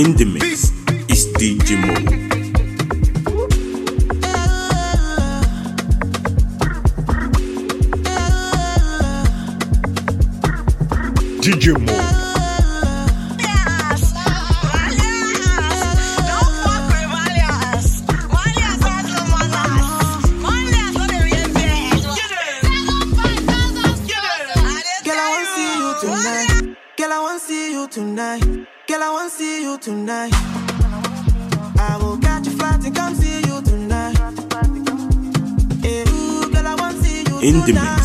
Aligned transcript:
in 0.00 0.16
the 0.16 0.24
mix 0.24 0.70
is 1.10 1.26
DJ 1.36 1.76
Mo. 1.76 1.94
DJ 11.42 11.78
Mo. 11.78 12.09
in. 37.68 37.99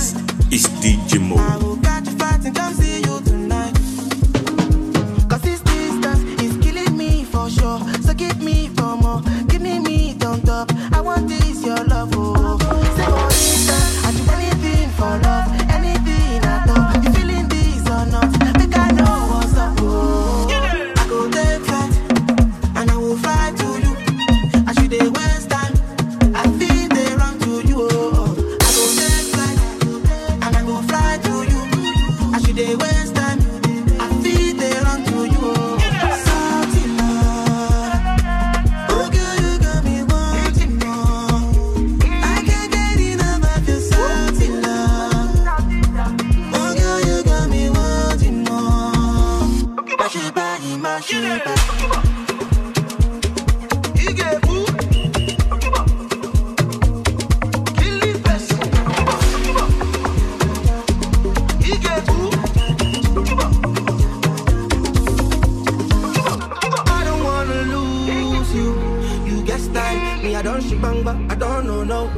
Me, 70.26 70.36
I 70.36 70.42
don't 70.42 70.60
shibanga, 70.60 71.32
I 71.32 71.36
don't 71.36 71.68
know 71.68 71.84
no. 71.84 72.10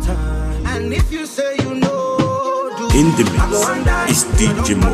Time. 0.00 0.66
And 0.66 0.92
if 0.92 1.12
you 1.12 1.26
say 1.26 1.54
you 1.58 1.74
know, 1.74 2.72
do 2.78 2.98
in 2.98 3.08
the 3.16 3.24
mix 3.28 4.24
is 4.24 4.24
DJ 4.38 4.74
Mo. 4.80 4.88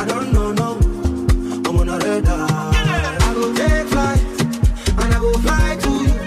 I 0.00 0.06
don't 0.06 0.32
know 0.32 0.52
no. 0.52 0.78
I'm 1.68 1.78
on 1.78 1.88
a 1.90 1.98
radar. 1.98 2.48
I 2.50 3.34
go 3.34 3.54
take 3.54 3.86
flight 3.88 4.20
and 5.02 5.14
I 5.14 5.18
go 5.20 5.32
fly 5.34 5.76
to 5.82 5.90
you. 5.90 6.18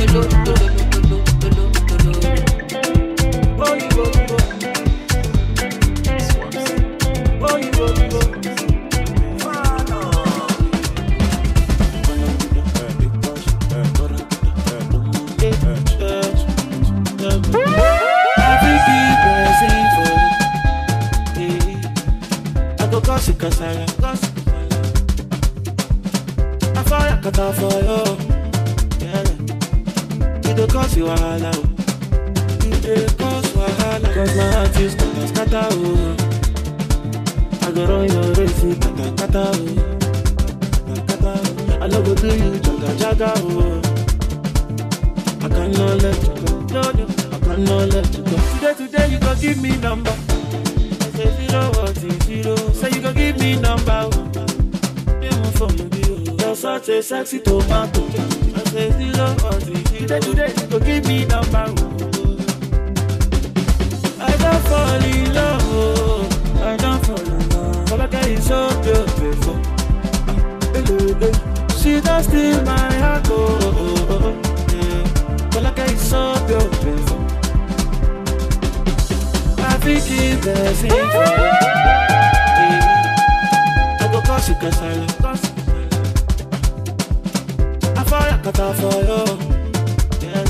show 0.06 0.22
you. 0.80 0.85
kasala 23.47 23.87
afaya 26.81 27.16
kata 27.22 27.53
for 27.53 27.78
yo 27.89 28.01
e 30.43 30.54
dey 30.57 30.66
cause 30.66 30.97
you 30.98 31.07
wahala. 31.07 31.51
O 31.54 31.63
e 32.66 32.71
dey 32.83 33.07
cause 33.19 33.51
wahala. 33.54 34.09
Cause 34.15 34.34
my 34.37 34.47
heart 34.51 34.77
is 34.83 34.93
scatter 34.93 35.27
scatter 35.31 35.66
o 35.71 35.95
i 37.63 37.71
go 37.71 37.83
run 37.87 38.07
your 38.10 38.34
race 38.34 38.66
kata 38.83 39.07
kata 39.21 39.45
o 40.91 40.95
kata 41.07 41.33
o 41.39 41.84
i 41.84 41.87
no 41.89 41.99
go 42.03 42.15
do 42.19 42.27
you 42.27 42.51
jaga 42.66 42.91
jaga 43.01 43.31
o 43.47 43.81
i 45.39 45.49
cannot 45.54 46.03
let 46.03 46.19
you 46.27 46.34
go. 46.42 46.83
I 47.31 47.39
cannot 47.47 47.95
let 47.95 48.09
you 48.16 48.22
go. 48.27 48.37
Today 48.59 48.75
today 48.75 49.07
you 49.13 49.19
go 49.21 49.34
give 49.41 49.63
me 49.63 49.77
number 49.77 50.26
zero. 52.24 52.56
So 52.72 52.86
you 52.88 53.00
gonna 53.00 53.14
give 53.14 53.38
me 53.38 53.56
number. 53.56 54.10
Even 55.22 55.50
for 55.53 55.70
you, 55.72 56.36
you're 56.38 56.56
such 56.56 56.88
a 56.88 57.03
sexy 57.03 57.41
tomato. 57.41 58.04
I 58.06 58.64
say 58.70 58.91
zero. 58.92 59.34
Today, 59.98 60.20
today, 60.20 60.53
you 60.56 60.66
gonna 60.66 60.84
give 60.84 61.06
me 61.06 61.24
number. 61.26 61.66
Oh. 61.68 61.82
I 64.20 64.36
don't 64.36 64.62
fall 64.68 65.03
in 65.04 65.34
love. 65.34 65.62
Oh. 65.64 66.28
I 66.62 66.76
don't 66.76 67.04
fall 67.06 67.20
in 67.20 67.48
love. 67.50 67.86
But 67.88 68.00
I 68.00 68.06
can't 68.08 68.42
show 68.44 68.68
you 68.84 69.04
before. 69.20 69.60
She 71.80 72.00
don't 72.00 72.22
steal 72.22 72.62
my 72.62 72.92
heart. 72.94 73.28
Oh, 73.30 73.58
oh, 73.62 74.10
oh, 74.10 75.64
I 75.64 75.70
can't 75.72 75.98
you 76.50 76.62
before. 76.84 77.24
I 79.58 79.78
think 79.78 80.04
it's 80.10 80.82
the 80.82 81.76
for 84.41 84.42
you. 84.42 84.42
I 84.42 84.42
go 84.42 84.42
cause 84.42 84.48
you 84.48 84.54
can 84.56 84.72
silence. 84.72 85.15
I 87.98 88.04
fire 88.04 88.38
cut 88.42 88.60
off 88.60 88.77
for 88.77 89.00
you. 89.03 89.22
Yeah. 90.27 90.44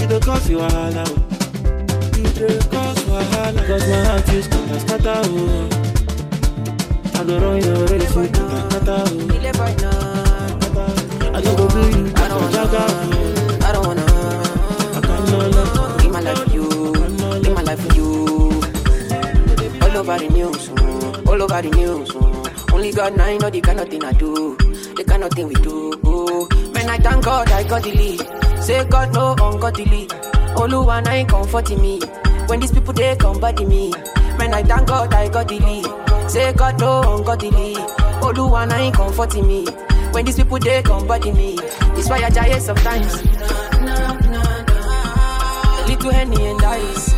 You 0.00 0.06
don't 0.08 0.22
cause 0.24 0.48
you 0.50 0.58
wahala. 0.58 1.04
oh. 1.08 1.12
You 2.16 2.24
dey 2.34 2.58
cause 2.68 3.04
wahala. 3.04 3.60
Cause 3.66 3.86
my 3.88 4.04
heart 4.04 4.28
is 4.32 4.44
scatter, 4.44 4.80
scatter, 4.80 5.20
oh. 5.24 5.68
I 7.14 7.16
go 7.24 7.34
run 7.40 7.56
your 7.64 7.86
race, 7.86 8.14
you 8.14 8.26
scatter, 8.26 8.60
scatter, 8.70 9.02
oh. 9.06 9.34
Ile 9.34 9.52
boy 9.52 9.74
now. 9.80 10.16
I 11.34 11.40
go 11.42 11.50
go 11.56 11.68
do 11.68 11.80
you, 11.98 12.04
I 12.16 12.18
don't 12.28 12.40
wanna. 12.40 12.64
oh. 12.64 13.58
I 13.62 13.72
don't 13.72 13.86
wanna. 13.86 14.06
I 14.94 15.00
cannot 15.00 15.48
let 15.54 16.02
Give 16.02 16.12
my 16.12 16.20
life 16.20 16.38
for 16.44 16.52
you. 16.54 16.66
Live 17.42 17.54
my 17.54 17.62
life 17.62 17.80
for 17.80 17.94
you. 17.94 18.08
All 19.82 19.96
over 19.96 20.18
the 20.18 20.28
news, 20.30 20.68
mm, 20.68 21.26
all 21.28 21.42
over 21.42 21.62
the 21.62 21.70
news. 21.70 22.37
Only 22.78 22.92
God 22.92 23.16
now 23.16 23.36
know 23.38 23.50
the 23.50 23.60
kind 23.60 23.80
of 23.80 23.88
thing 23.88 24.04
I 24.04 24.12
do, 24.12 24.54
the 24.56 25.04
kind 25.04 25.24
of 25.24 25.32
thing 25.32 25.48
we 25.48 25.54
do. 25.56 25.90
Man, 26.72 26.88
I 26.88 26.96
thank 26.98 27.24
God 27.24 27.50
I 27.50 27.64
got 27.64 27.82
the 27.82 27.90
lead. 27.90 28.20
Say 28.62 28.84
God 28.84 29.12
no 29.12 29.32
ungodly. 29.32 30.06
Na 30.06 31.10
ain't 31.10 31.28
comforting 31.28 31.82
me. 31.82 31.98
When 32.46 32.60
these 32.60 32.70
people 32.70 32.92
they 32.92 33.16
come 33.16 33.40
body 33.40 33.64
me. 33.64 33.90
Man, 34.38 34.54
I 34.54 34.62
thank 34.62 34.86
God 34.86 35.12
I 35.12 35.28
got 35.28 35.48
the 35.48 35.58
lead. 35.58 36.30
Say 36.30 36.52
God 36.52 36.78
no 36.78 37.16
ungodly. 37.16 37.74
Na 37.74 38.76
ain't 38.76 38.94
comforting 38.94 39.48
me. 39.48 39.66
When 40.12 40.24
these 40.24 40.36
people 40.36 40.60
they 40.60 40.80
come 40.80 41.04
body 41.04 41.32
me. 41.32 41.58
It's 41.98 42.08
why 42.08 42.22
I 42.22 42.30
die 42.30 42.60
sometimes. 42.60 43.24
Little 45.88 46.12
henny 46.12 46.46
and 46.46 46.62
ice. 46.62 47.17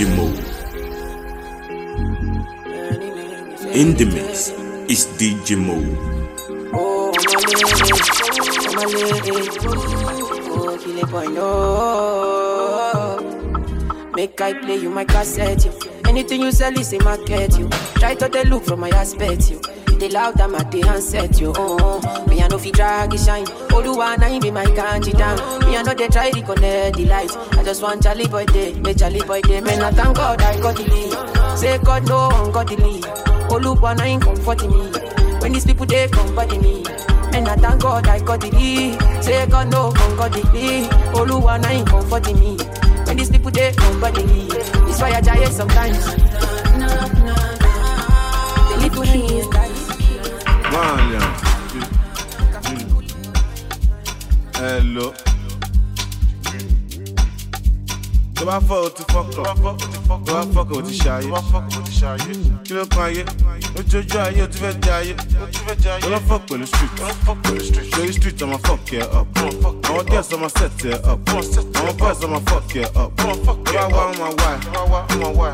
Is 0.00 0.06
DJ 0.06 0.16
Mo. 0.16 0.26
this 3.50 3.64
life. 3.64 3.76
In 3.76 3.94
the 3.96 4.04
mix 4.06 4.50
is 4.88 5.06
DJ 5.18 5.58
Mo. 5.58 5.76
Make 14.14 14.40
I 14.40 14.52
play 14.54 14.76
you 14.76 14.90
my 14.90 15.04
cassette, 15.04 15.64
you. 15.66 15.72
Anything 16.06 16.42
you 16.42 16.52
sell 16.52 16.78
is 16.78 16.92
a 16.92 17.02
market, 17.04 17.58
you. 17.58 17.68
Try 17.96 18.14
to 18.14 18.48
look 18.48 18.64
from 18.64 18.80
my 18.80 18.88
aspect, 18.90 19.50
you. 19.50 19.60
They 20.00 20.08
loud 20.08 20.38
them 20.38 20.54
at 20.54 20.70
the 20.70 20.80
handset, 20.80 21.38
you. 21.38 21.52
Oh, 21.54 22.00
oh. 22.02 22.26
me 22.26 22.40
I 22.40 22.48
know 22.48 22.56
fi 22.56 22.70
drag 22.70 23.12
it 23.12 23.20
shine. 23.20 23.44
The 23.44 23.92
one 23.94 24.22
I 24.22 24.38
be 24.38 24.50
my 24.50 24.64
country 24.64 25.12
down. 25.12 25.36
Me 25.66 25.76
I 25.76 25.82
know 25.82 25.92
they 25.92 26.08
try 26.08 26.30
to 26.30 26.40
connect 26.40 26.96
the 26.96 27.04
light. 27.04 27.30
I 27.52 27.62
just 27.62 27.82
want 27.82 28.02
Charlie 28.02 28.26
boy 28.26 28.46
day, 28.46 28.72
make 28.80 28.96
Charlie 28.96 29.20
boy 29.20 29.42
day. 29.42 29.60
Man, 29.60 29.82
I 29.82 29.90
thank 29.90 30.16
God 30.16 30.40
I 30.40 30.58
got 30.58 30.76
the 30.76 30.84
lead. 30.84 31.58
Say 31.58 31.76
God 31.84 32.08
no 32.08 32.28
one 32.30 32.50
got 32.50 32.68
the 32.68 32.76
lead. 32.76 33.04
One 33.82 34.00
I 34.00 34.06
ain't 34.06 34.22
comforting 34.22 34.70
me. 34.70 34.90
When 35.40 35.52
these 35.52 35.66
people 35.66 35.84
they 35.84 36.08
come 36.08 36.34
body 36.34 36.56
me. 36.56 36.82
And 37.34 37.46
I 37.46 37.56
thank 37.56 37.82
God 37.82 38.08
I 38.08 38.20
got 38.20 38.40
the 38.40 38.50
lead. 38.52 38.98
Say 39.22 39.46
God 39.48 39.70
no 39.70 39.92
come 39.92 40.16
got 40.16 40.32
the 40.32 40.40
lead. 40.54 40.88
Oluwa 41.12 41.60
na 41.60 41.68
ain't 41.68 41.86
comforting 41.86 42.40
me. 42.40 42.56
When 43.04 43.18
these 43.18 43.28
people 43.28 43.50
they 43.50 43.72
come 43.72 44.00
body 44.00 44.24
me. 44.24 44.48
It's 44.88 44.98
why 44.98 45.12
I 45.12 45.20
die 45.20 45.44
sometimes. 45.50 46.59
Fọ́ 58.68 58.78
o 58.86 58.88
ti 58.90 59.02
fọ́kọ̀ 59.12 59.32
tó 60.26 60.32
bá 60.34 60.42
fọ́kọ̀ 60.54 60.78
o 60.78 60.82
ti 60.82 60.94
ṣayé 61.02 61.28
kí 62.64 62.74
ló 62.74 62.84
kan 62.86 63.02
ayé? 63.08 63.24
Ojojú 63.78 64.18
ayé 64.18 64.42
o 64.42 64.46
ti 64.46 64.58
fẹ́ 64.58 64.72
jẹ 64.82 64.92
ayé. 64.98 65.14
Ọlọ́fọ̀ 66.06 66.38
pẹ̀lú 66.48 66.66
street. 66.66 66.94
Lórí 67.96 68.12
street 68.12 68.42
ọmọ 68.42 68.56
fuck 68.66 68.88
ẹ 68.92 69.02
up. 69.20 69.28
Àwọn 69.88 70.04
girls 70.10 70.30
ọmọ 70.34 70.48
set 70.58 70.84
ẹ 70.84 70.94
up. 71.12 71.18
Àwọn 71.78 71.96
boys 71.98 72.20
ọmọ 72.24 72.38
fuck 72.48 72.74
ẹ 72.76 72.84
up. 73.02 73.10
Tó 73.16 73.72
bá 73.74 73.84
wá 73.94 74.02
ọmọ 74.12 74.26
wá 74.40 74.52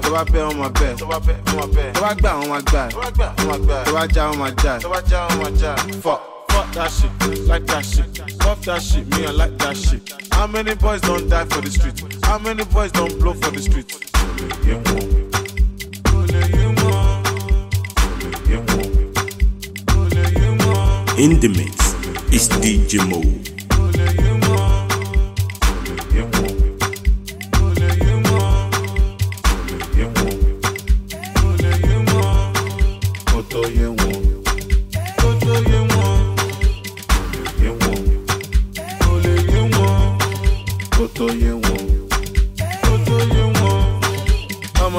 tó 0.02 0.10
bá 0.14 0.22
bẹ́ 0.32 0.42
ọmọ 0.50 0.68
bẹ́ 0.80 0.96
tó 1.94 2.00
bá 2.00 2.14
gbà 2.14 2.30
ọmọ 2.42 2.56
gbà 2.68 2.82
tó 3.84 3.92
bá 3.94 4.06
já 4.14 4.22
ọmọ 4.32 4.46
já 4.62 4.78
fuck. 6.02 6.35
Fuck 6.56 6.72
that 6.72 6.90
shit, 6.90 7.46
like 7.46 7.66
that 7.66 7.84
shit. 7.84 8.32
Fuck 8.42 8.60
that 8.62 8.80
shit, 8.80 9.06
me 9.08 9.26
I 9.26 9.30
like 9.30 9.58
that 9.58 9.76
shit. 9.76 10.10
How 10.32 10.46
many 10.46 10.74
boys 10.74 11.02
don't 11.02 11.28
die 11.28 11.44
for 11.44 11.60
the 11.60 11.70
street? 11.70 12.02
How 12.24 12.38
many 12.38 12.64
boys 12.64 12.90
don't 12.92 13.20
blow 13.20 13.34
for 13.34 13.50
the 13.50 13.60
street? 13.60 13.92
In 21.18 21.40
the 21.40 21.48
mix 21.48 21.92
is 22.32 22.48
DJ 22.48 23.06
Mo. 23.06 23.55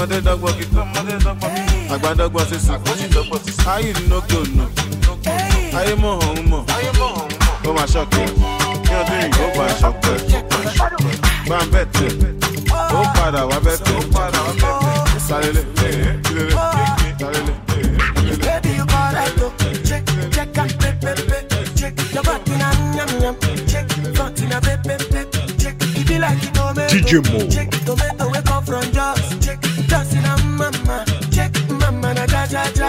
Ọmọdé 0.08 0.22
dọ́gbọ́n 0.28 0.54
kí 0.58 0.66
ọmọdé 0.82 1.16
dọ́gbọ́n 1.26 1.52
kí. 1.68 1.78
Àgbà 1.94 2.10
dọ́gbọ́n 2.20 2.46
sí 2.50 2.58
sùn. 2.66 2.76
Àgbọ̀jì 2.76 3.06
dọ́gbọ́n 3.16 3.40
sí 3.46 3.52
sùn. 3.58 3.68
Ayé 3.74 3.92
no 4.10 4.18
go 4.30 4.40
no. 4.58 4.66
Ayé 5.80 5.94
mọ̀ 6.04 6.12
ọ̀hún 6.26 6.46
mọ̀. 6.52 6.62
Ayé 6.76 6.92
mọ̀ 7.00 7.08
ọ̀hún 7.12 7.32
mọ̀. 7.44 7.68
Ó 7.68 7.74
máa 7.78 7.88
ṣọ́kẹ́. 7.94 8.26
Ní 8.88 8.94
ọdún 9.00 9.18
yìí 9.22 9.44
ó 9.44 9.48
máa 9.58 9.74
ṣọ́kẹ́. 9.82 10.16
Gbà 11.46 11.58
ń 11.64 11.68
bẹ̀ 11.74 11.86
tẹ̀. 11.96 12.12
Ó 12.98 13.00
padà 13.16 13.42
wá 13.50 13.58
bẹ̀ 13.66 13.78
tẹ̀. 13.86 13.96
Ó 14.00 14.02
padà 14.16 14.40
wá 14.48 14.52
bẹ̀ 14.62 14.74
tẹ̀. 14.82 15.20
Sálélé. 15.28 15.62
Kílélé. 15.76 16.54
Sálélé. 17.20 17.54
Kílélé. 17.68 17.98
Baby, 18.44 18.70
you 18.80 18.86
alright, 19.00 19.42
oh. 19.44 19.52
Check, 19.88 20.04
check 20.36 20.58
out, 20.58 20.72
pe, 20.80 20.90
pe, 21.04 21.12
pe. 21.30 21.38
Check 21.80 21.94
your 22.14 22.24
body, 22.24 22.54
na, 22.62 22.70
nyam, 22.96 23.10
nyam. 23.22 23.36
Check, 23.72 23.86
front 24.16 24.40
in 24.40 24.52
a 24.54 24.60
pe, 24.62 24.74
pe, 24.88 24.96
pe. 25.12 25.22
Check, 25.62 25.76
it 26.00 26.08
be 26.08 26.18
like 26.20 26.42
you 26.44 26.52
know 26.56 26.74
me. 26.74 26.84
DJ 26.92 27.12
Mo. 27.32 27.40
Check, 27.54 27.70
mama 32.58 32.72
na 32.80 32.87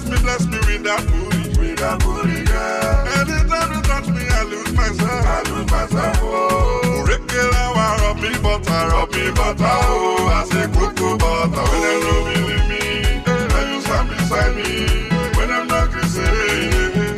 bless 0.00 0.10
me, 0.10 0.16
bless 0.22 0.46
me 0.46 0.58
with 0.66 0.82
that 0.84 1.06
booty. 1.06 1.60
With 1.60 1.78
that 1.78 1.98
booty, 2.02 2.44
girl. 2.44 3.06
Anytime 3.14 3.70
you 3.74 3.82
touch 3.82 4.08
me, 4.08 4.26
I 4.28 4.42
lose 4.44 4.72
myself. 4.72 5.26
I 5.26 5.42
lose 5.50 5.70
myself, 5.70 6.18
oh. 6.22 7.04
Regular, 7.06 7.66
rub 8.02 8.18
me 8.18 8.30
butter, 8.42 8.88
rub 8.90 9.10
me 9.12 9.30
butter, 9.30 9.64
oh. 9.64 10.26
I 10.28 10.44
say 10.50 10.66
cocoa 10.72 11.16
butter. 11.16 11.62
When 11.70 11.80
they 11.82 11.98
know 12.02 12.20
me, 12.26 12.34
leave 12.48 12.66
me. 12.68 12.82
Eh, 13.26 13.74
you 13.74 13.80
stand 13.82 14.08
beside 14.10 14.54
me. 14.56 15.08
When 15.38 15.50
I'm 15.50 15.66
not 15.68 15.92
kissing, 15.92 16.24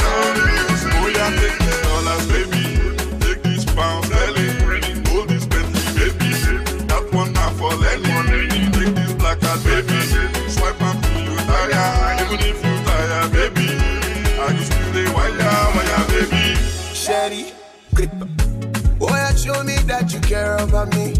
oh, 0.04 1.08
yeah, 1.14 1.30
take 1.40 1.58
these 1.58 1.80
dollars, 1.82 2.26
baby. 2.28 2.64
Take 3.24 3.40
these 3.42 3.64
pounds, 3.64 4.10
Ellie. 4.10 4.52
Hold 5.08 5.28
this 5.28 5.46
Bentley, 5.46 5.88
baby. 5.96 6.30
That 6.92 7.08
one 7.12 7.32
not 7.32 7.52
for 7.54 7.72
Lenny. 7.74 8.68
Take 8.72 8.94
this 8.94 9.12
black 9.14 9.40
card, 9.40 9.64
baby. 9.64 9.96
Swipe 10.50 10.80
and 10.82 11.04
feel 11.06 11.24
you. 11.24 11.36
Even 12.26 12.40
if 12.40 12.65
care 20.26 20.56
about 20.56 20.88
me. 20.96 21.14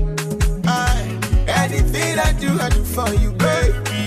I, 0.67 1.19
anything 1.47 2.19
I 2.19 2.33
do, 2.41 2.59
I 2.61 2.69
do 2.71 2.83
for 2.85 3.09
you, 3.15 3.31
baby. 3.33 4.03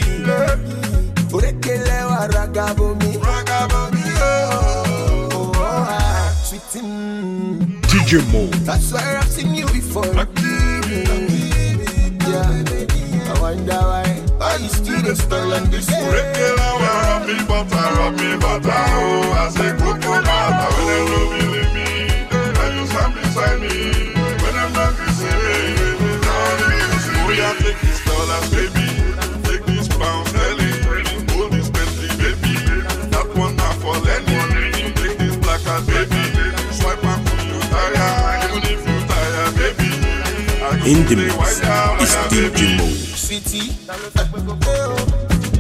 Orekele 1.32 2.06
wa 2.06 2.28
ragabo 2.28 2.96
mi, 3.00 3.18
ragabo 3.18 3.92
mi, 3.94 4.02
oh, 4.18 5.30
oh, 5.32 5.52
oh, 5.56 6.44
sweet, 6.44 6.84
mm. 6.84 7.82
DJ 7.84 8.20
Mo. 8.32 8.48
That's 8.66 8.94
I've 8.94 9.24
seen 9.30 9.56
you 9.56 9.68
before. 9.68 10.06
Yeah, 10.06 10.26
I 13.32 13.40
wonder 13.40 13.74
why. 13.74 14.10
Why 14.38 14.56
you 14.58 14.70
still 14.70 15.02
the 15.02 15.16
spell 15.16 15.54
on 15.54 15.70
this 15.70 15.90
Regular, 15.90 16.74
rub 16.84 17.28
me 17.28 17.36
butter, 17.48 17.90
rub 17.96 18.14
me 18.18 18.38
oh. 18.42 19.34
I 19.38 19.50
say 19.50 19.72
cocoa 19.78 20.22
butter. 20.28 20.70
When 20.76 20.88
they 20.90 21.04
know 21.12 21.28
me. 21.76 21.88
And 22.60 22.74
you 22.80 22.86
stand 22.88 23.14
beside 23.16 23.62
me. 23.62 24.19
In 40.90 41.06
the 41.06 41.16
feel 41.16 41.18
mix 41.18 41.38
wire, 41.38 42.02
is 42.02 42.16
wire, 42.16 42.30
DJ 42.30 42.50
baby. 42.50 42.78
Mo. 42.78 42.86
Sweetie, 43.14 43.78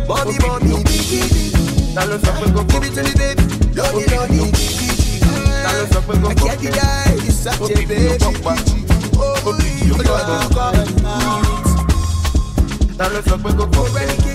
mommy, 0.10 0.34
mommy, 0.42 0.82
biggie, 0.82 1.54
give 2.66 2.82
it 2.82 2.98
to 2.98 3.04
me, 3.06 3.14
baby. 3.14 3.44
Love 3.78 3.94
me, 3.94 4.10
love 4.10 4.26
me, 4.32 4.50
I 6.26 6.34
can't 6.34 6.60
deny 6.60 7.14
you 7.14 7.30
such 7.30 7.62
a 7.62 7.74
baby. 7.86 8.18
Oh, 9.22 9.54
you 9.86 9.94
are 9.94 10.02
coming 13.22 13.54
Already 13.60 13.70
get 13.70 14.18
you 14.18 14.24
the 14.24 14.29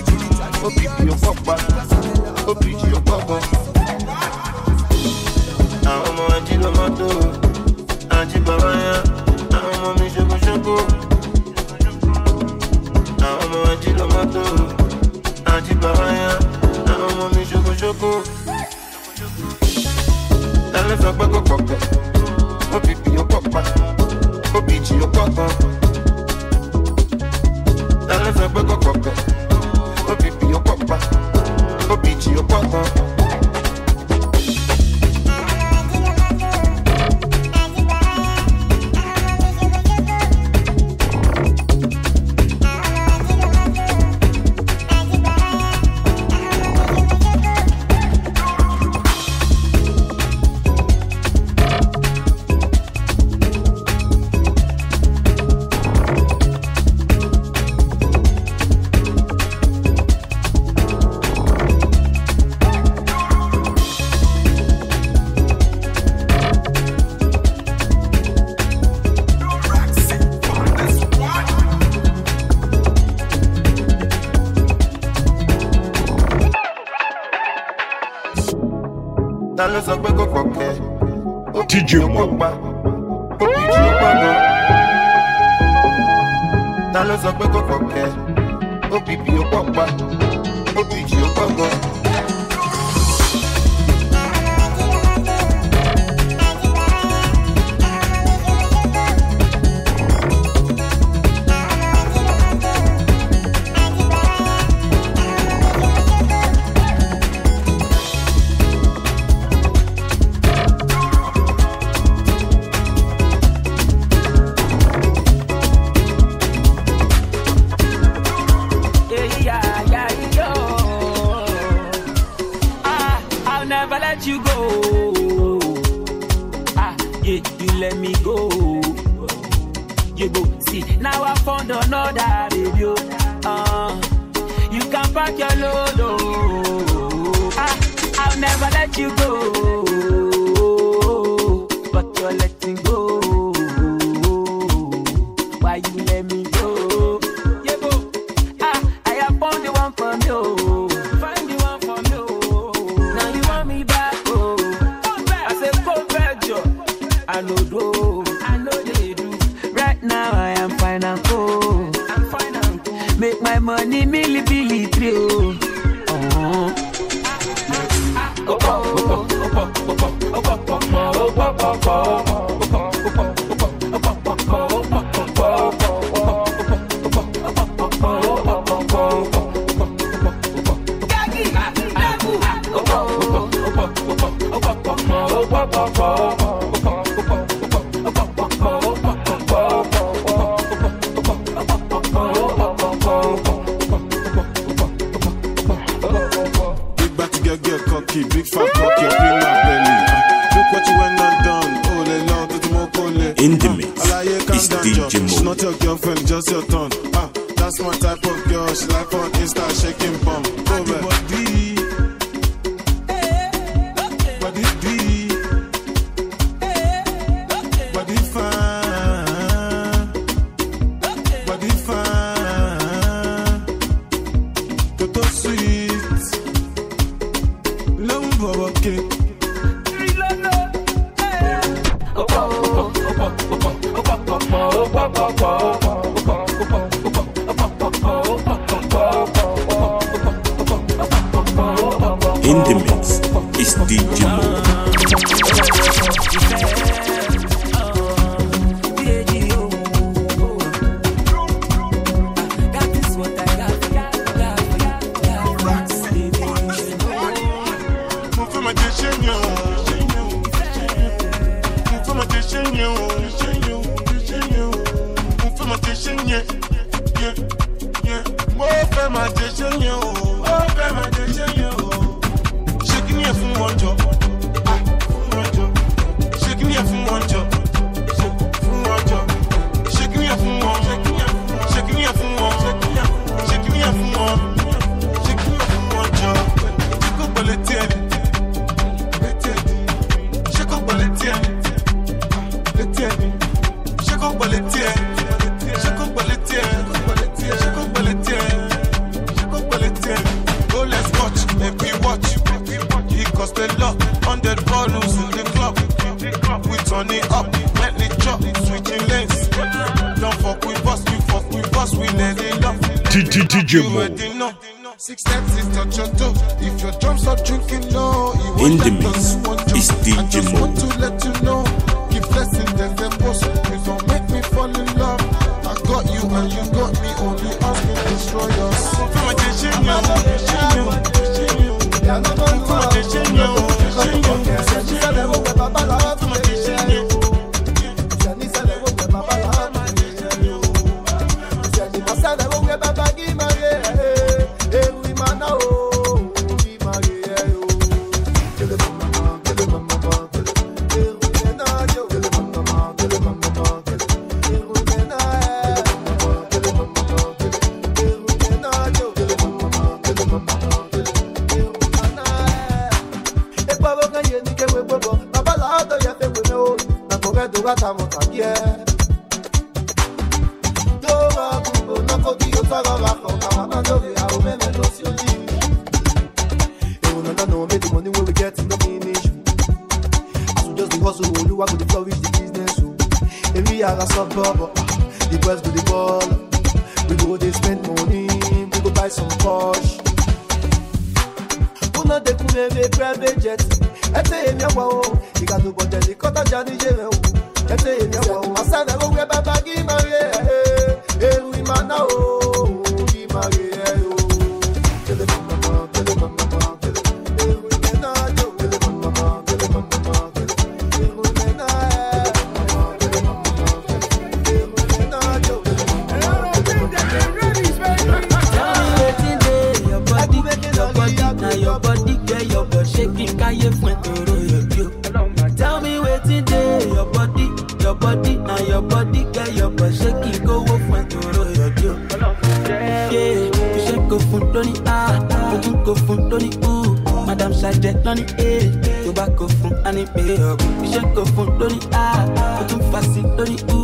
microphone 441.05 441.57
lórí 441.59 441.79
a. 441.93 442.25
Ó 442.59 442.63
tún 442.69 442.81
fàṣì 442.91 443.21
lórí 443.37 443.55
u. 443.73 443.79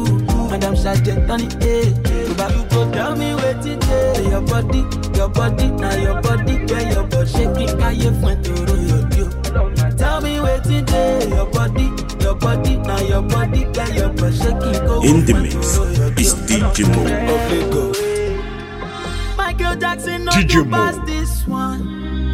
Madam 0.51 0.75
sajẹ 0.75 1.15
lórí 1.27 1.47
a. 1.61 1.75
Tó 2.27 2.33
bá 2.37 2.45
you 2.55 2.63
go 2.71 2.91
tell 2.91 3.15
me 3.15 3.33
wetin 3.35 3.79
dey 3.79 4.29
your 4.31 4.41
body 4.41 4.81
your 5.17 5.29
body 5.29 5.67
na 5.81 5.89
your 5.95 6.21
body 6.21 6.55
get 6.67 6.93
your 6.93 7.03
body. 7.07 7.31
Ṣé 7.33 7.45
kí 7.55 7.65
káyé 7.79 8.09
fún 8.21 8.31
ẹ 8.31 8.35
tòrò 8.43 8.75
yòdì 8.89 9.21
o 9.21 9.89
tell 9.99 10.21
me 10.21 10.39
wetin 10.45 10.85
dey 10.85 11.29
your 11.35 11.47
body 11.55 11.87
your 12.23 12.35
body 12.35 12.73
your 13.09 13.21
body 13.21 13.61
get 13.75 13.89
your 13.99 14.09
body. 14.19 14.37
Ṣé 14.41 14.51
kí 14.61 14.71
kó 14.87 14.95
fún 14.99 15.03
ẹ 15.03 15.09
in 15.09 15.25
the 15.25 15.33
mix 15.33 15.55
is 16.17 16.33
DJ 16.47 16.77
Mo. 16.91 17.01
Michael 19.37 19.75
Jackson 19.81 20.25
no 20.25 20.31
go 20.31 20.63
pass 20.71 20.95
this 21.05 21.47
one. 21.47 21.79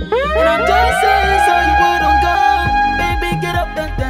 When 0.09 0.47
I'm 0.47 0.61
dancing, 0.69 1.39
so 1.45 1.53
you 1.65 1.73
wouldn't 1.81 2.17
go. 2.23 2.33
Baby, 2.99 3.29
get 3.41 3.55
up 3.55 3.77
and 3.77 3.93
dance 3.99 4.06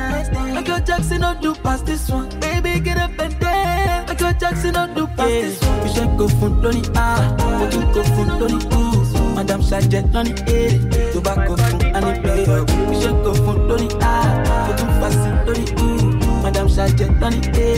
pass 1.01 1.81
this 1.83 2.09
one. 2.09 2.29
Baby, 2.39 2.79
get 2.79 2.97
up 2.97 3.11
and 3.19 3.39
dance. 3.39 4.07
Michael 4.09 4.33
Jackson 4.39 4.75
on 4.75 4.93
the 4.93 5.05
pass 5.15 5.27
this 5.29 5.61
one. 5.61 5.87
You 5.87 5.93
should 5.93 6.17
go 6.17 6.27
fun 6.27 6.61
lóní 6.61 6.81
A, 6.95 7.35
o 7.61 7.69
tún 7.69 7.91
go 7.93 8.03
fun 8.03 8.39
lóní 8.39 8.59
U. 8.75 9.35
Madam 9.35 9.61
Sergeant 9.61 10.13
lóní 10.13 10.31
A, 10.31 11.13
tó 11.13 11.19
bá 11.21 11.35
go 11.47 11.55
fun 11.57 11.79
àní 11.93 12.21
play 12.21 12.43
up. 12.43 12.69
You 12.69 13.01
should 13.01 13.23
go 13.23 13.33
fun 13.33 13.67
lóní 13.67 13.87
A, 14.01 14.43
o 14.69 14.73
tún 14.77 14.89
fast 14.99 15.19
lóní 15.45 15.65
U. 15.81 16.41
Madam 16.43 16.69
Sergeant 16.69 17.21
lóní 17.21 17.37
A, 17.37 17.69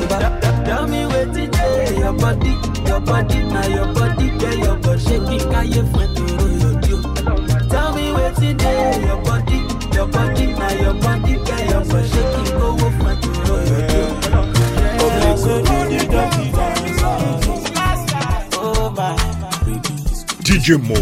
tó 0.00 0.06
bá 0.10 0.18
tell 0.64 0.86
me 0.88 1.06
wetin 1.06 1.50
dey 1.50 1.98
your 2.00 2.12
body, 2.12 2.52
your 2.86 3.00
body 3.00 3.42
na 3.44 3.62
your 3.66 3.86
body 3.94 4.30
dey 4.38 4.58
your 4.60 4.76
body 4.76 5.00
shaking 5.00 5.46
ẹ 5.50 6.06
tòró 6.14 6.46
yòdì 6.62 6.92
o. 6.92 6.98
Tell 7.70 7.88
me 7.94 8.12
wetin 8.12 8.56
dey 8.58 9.06
your 9.06 9.20
body, 9.24 9.35
your 9.96 10.06
body 10.08 10.46
na 10.60 10.68
your 10.82 10.94
body 10.94 11.34
dey 11.46 11.62
your 11.70 11.84
body. 11.90 12.08
Shaking 12.12 12.50
kówó 12.58 12.88
fún 12.96 13.08
ẹ 13.10 13.14
tòró 13.22 13.56
yòdì 13.70 14.00
o. 14.00 15.46
DJ 20.44 20.76
Mo. 20.78 20.94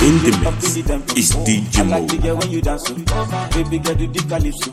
In 0.00 0.16
the 0.24 0.32
mix 0.40 0.76
is 1.14 1.30
DJ 1.44 1.80
I 1.80 1.82
like 1.84 2.08
to 2.08 2.16
Mo. 2.16 2.22
get 2.22 2.36
when 2.38 2.50
you 2.50 2.62
dance, 2.62 2.84
oh. 2.88 3.48
baby 3.52 3.78
girl 3.78 3.94
do 3.94 4.06
the 4.08 4.22
calypso. 4.28 4.70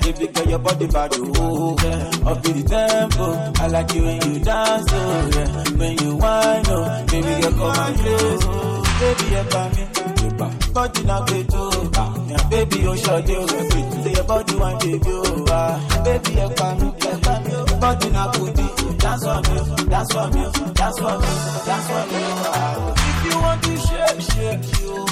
Baby 0.00 0.26
girl 0.32 0.46
your 0.50 0.58
body 0.58 0.86
bad, 0.88 1.12
oh. 1.14 1.76
yeah. 1.78 2.28
Up 2.30 2.44
in 2.46 2.58
the 2.58 2.68
tempo, 2.68 3.52
I 3.62 3.66
like 3.68 3.94
it 3.94 4.02
when 4.02 4.34
you 4.34 4.40
dance, 4.42 4.86
oh 4.90 5.30
yeah. 5.30 5.78
When 5.78 5.98
you 5.98 6.16
whine, 6.16 6.64
oh, 6.66 7.06
baby 7.06 7.32
girl 7.40 7.52
come 7.54 7.78
and 7.86 7.96
close, 8.00 8.44
oh. 8.44 8.82
Baby 8.98 9.24
you 9.30 9.44
got 9.50 9.70
me, 9.76 10.72
body 10.74 11.02
na 11.04 11.24
great, 11.26 11.46
oh. 11.54 12.48
Baby 12.50 12.76
you 12.80 12.96
sure 12.98 13.22
do, 13.22 13.46
say 13.46 14.10
your 14.12 14.24
body 14.24 14.54
baby, 14.58 15.00
oh. 15.06 15.44
Ah, 15.50 16.02
baby 16.04 16.30
you 16.34 16.48
got 16.58 16.80
me, 16.82 16.86
you 16.90 17.76
body 17.78 18.10
na 18.10 18.32
goodie. 18.32 18.70
Dance 18.98 19.22
for 19.22 19.36
me, 19.38 19.86
dance 19.86 20.12
for 20.12 20.26
me, 20.34 20.42
dance 20.74 20.98
for 20.98 21.14
me, 21.14 21.30
dance 21.62 21.86
for 21.86 22.02
me. 22.10 23.03
You 23.34 23.40
want 23.40 23.62
to 23.64 23.76
shake, 23.76 24.20
shake 24.20 24.80
you. 24.80 25.06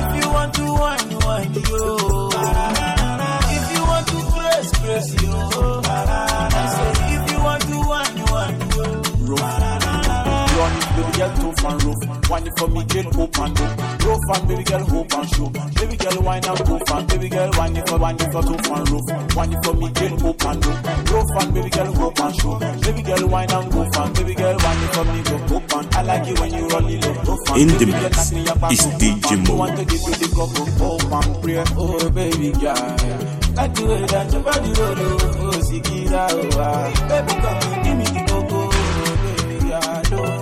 If 0.00 0.24
you 0.24 0.30
want 0.32 0.54
to 0.54 0.64
whine, 0.72 1.10
whine 1.20 1.54
you. 1.54 2.31
And 12.32 12.46
rough. 12.46 12.46
Whine 12.46 12.46
it 12.46 12.58
for 12.58 12.68
me, 12.68 12.84
girl, 12.84 13.12
hope 13.12 13.38
and 13.38 13.56
dope. 13.56 13.78
Rough 14.02 14.38
and 14.38 14.48
baby 14.48 14.64
girl, 14.64 14.84
hope 14.86 15.12
and 15.14 15.28
show. 15.34 15.48
Baby 15.50 15.96
girl, 15.96 16.22
whine 16.22 16.44
and 16.44 16.58
tough 16.58 16.90
and 16.90 17.08
baby 17.08 17.28
girl, 17.28 17.50
whine 17.52 17.76
it 17.76 17.88
for, 17.88 17.98
whine 17.98 18.14
it 18.16 18.32
for 18.32 18.42
tough 18.42 18.70
and 18.70 18.90
rough. 18.90 19.36
Whine 19.36 19.52
it 19.52 19.64
for 19.64 19.74
me, 19.74 19.90
girl, 19.92 20.18
hope 20.18 20.44
and 20.44 20.62
dope. 20.62 21.10
Rough 21.12 21.42
and 21.42 21.54
baby 21.54 21.70
girl, 21.70 21.92
hope 21.94 22.20
and 22.20 22.36
show. 22.40 22.58
Baby 22.58 23.02
girl, 23.02 23.28
whine 23.28 23.50
and 23.52 23.72
go 23.72 23.82
and 23.82 24.14
baby 24.14 24.34
girl, 24.34 24.56
whine 24.58 24.82
it 24.82 24.94
for 24.94 25.04
me, 25.04 25.22
go 25.22 25.38
hope 25.48 25.72
and 25.76 25.94
I 25.94 26.02
like 26.02 26.28
it 26.28 26.40
when 26.40 26.52
you 26.54 26.66
run 26.68 26.84
it 26.88 27.04
low. 27.26 27.36
In 27.56 27.68
the 27.68 27.86
mix 27.86 28.16
knock 28.16 28.32
me 28.32 28.44
your 28.46 28.56
back, 28.56 28.72
is. 28.72 28.80
DJ 28.98 29.48
Mo. 29.48 29.54
Want 29.56 29.76
to 29.76 29.84
give 29.84 30.00
you 30.00 30.14
the 30.14 30.28
cocoa, 30.34 30.64
hope 30.80 31.12
and 31.12 31.42
pray, 31.42 31.64
oh 31.76 32.10
baby 32.10 32.52
girl. 32.52 32.96
Like 33.54 33.74
the 33.74 33.84
way 33.84 34.06
that 34.06 34.32
your 34.32 34.42
body 34.42 34.72
roll, 34.72 34.96
oh, 34.96 35.52
oh, 35.52 35.60
Sikira, 35.60 36.26
oh, 36.30 36.58
ah. 36.58 36.88
Baby, 37.08 37.32
come 37.42 37.82
give 37.84 37.96
me 37.98 38.04
the 38.04 38.24
cocoa, 38.26 38.70
oh, 38.72 39.14
baby 39.36 39.68
girl, 39.68 40.20
oh. 40.24 40.41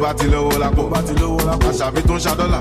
bá 0.00 0.14
ti 0.14 0.26
lówó 0.26 0.58
lápò 0.58 0.82
bá 0.90 1.02
ti 1.02 1.14
lówó 1.20 1.38
lápò 1.46 1.68
àṣàbí 1.70 2.02
tó 2.06 2.14
ń 2.14 2.18
ṣa 2.20 2.32
dọ́là 2.36 2.60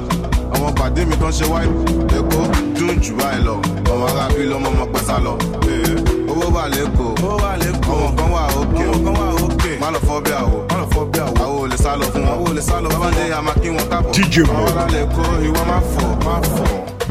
àwọn 0.54 0.74
pàdé 0.76 1.06
mi 1.06 1.16
tó 1.18 1.28
ń 1.28 1.32
ṣe 1.32 1.46
wáyé 1.52 1.70
èkó 2.18 2.40
dùn 2.78 3.00
jù 3.02 3.16
báyìí 3.16 3.44
lọ. 3.46 3.56
Ọmọ 3.92 4.06
arábí 4.08 4.44
lọmọ 4.52 4.68
ọmọ 4.70 4.86
pẹ́sà 4.94 5.16
lọ. 5.26 5.34
Ee, 5.70 5.96
owó 6.32 6.46
wà 6.56 6.64
lẹ́kọ̀ọ́. 6.70 7.24
Owó 7.24 7.36
wà 7.44 7.52
lẹ́kọ̀ọ́. 7.62 7.98
Àwọn 8.00 8.16
kan 8.18 8.30
wà 8.34 8.42
òkè 8.60 8.84
àwọn 8.86 9.04
kan 9.06 9.16
wà 9.20 9.28
òkè 9.46 9.72
má 9.82 9.88
lọ 9.94 10.00
fọ́ 10.08 10.22
bí 10.24 10.32
àwò 10.42 10.58
má 10.70 10.76
lọ 10.82 10.86
fọ́ 10.94 11.04
bí 11.12 11.20
àwò 11.20 11.34
àwò 11.46 11.68
lè 11.72 11.78
sá 11.84 11.92
lọ 12.00 12.06
fún 12.14 12.24
wọn. 12.26 12.34
Àwò 12.36 12.48
lè 12.58 12.62
sá 12.62 12.76
lọ 12.84 12.90
fún 12.90 13.00
wọn. 13.00 13.00
Babáńdé 13.00 13.24
àmà 13.40 13.54
kí 13.62 13.70
wọn 13.76 13.86
kábọ̀ 13.92 14.12
DJ 14.16 14.36
Mo. 14.48 14.54
àwọn 14.54 14.72
ará 14.78 14.86
lẹ́kọ̀ọ́ 14.94 15.36
ìwọ 15.48 15.62
má 15.70 15.78
fọ̀. 15.92 16.08
Má 16.26 16.36
fọ̀ 16.54 16.68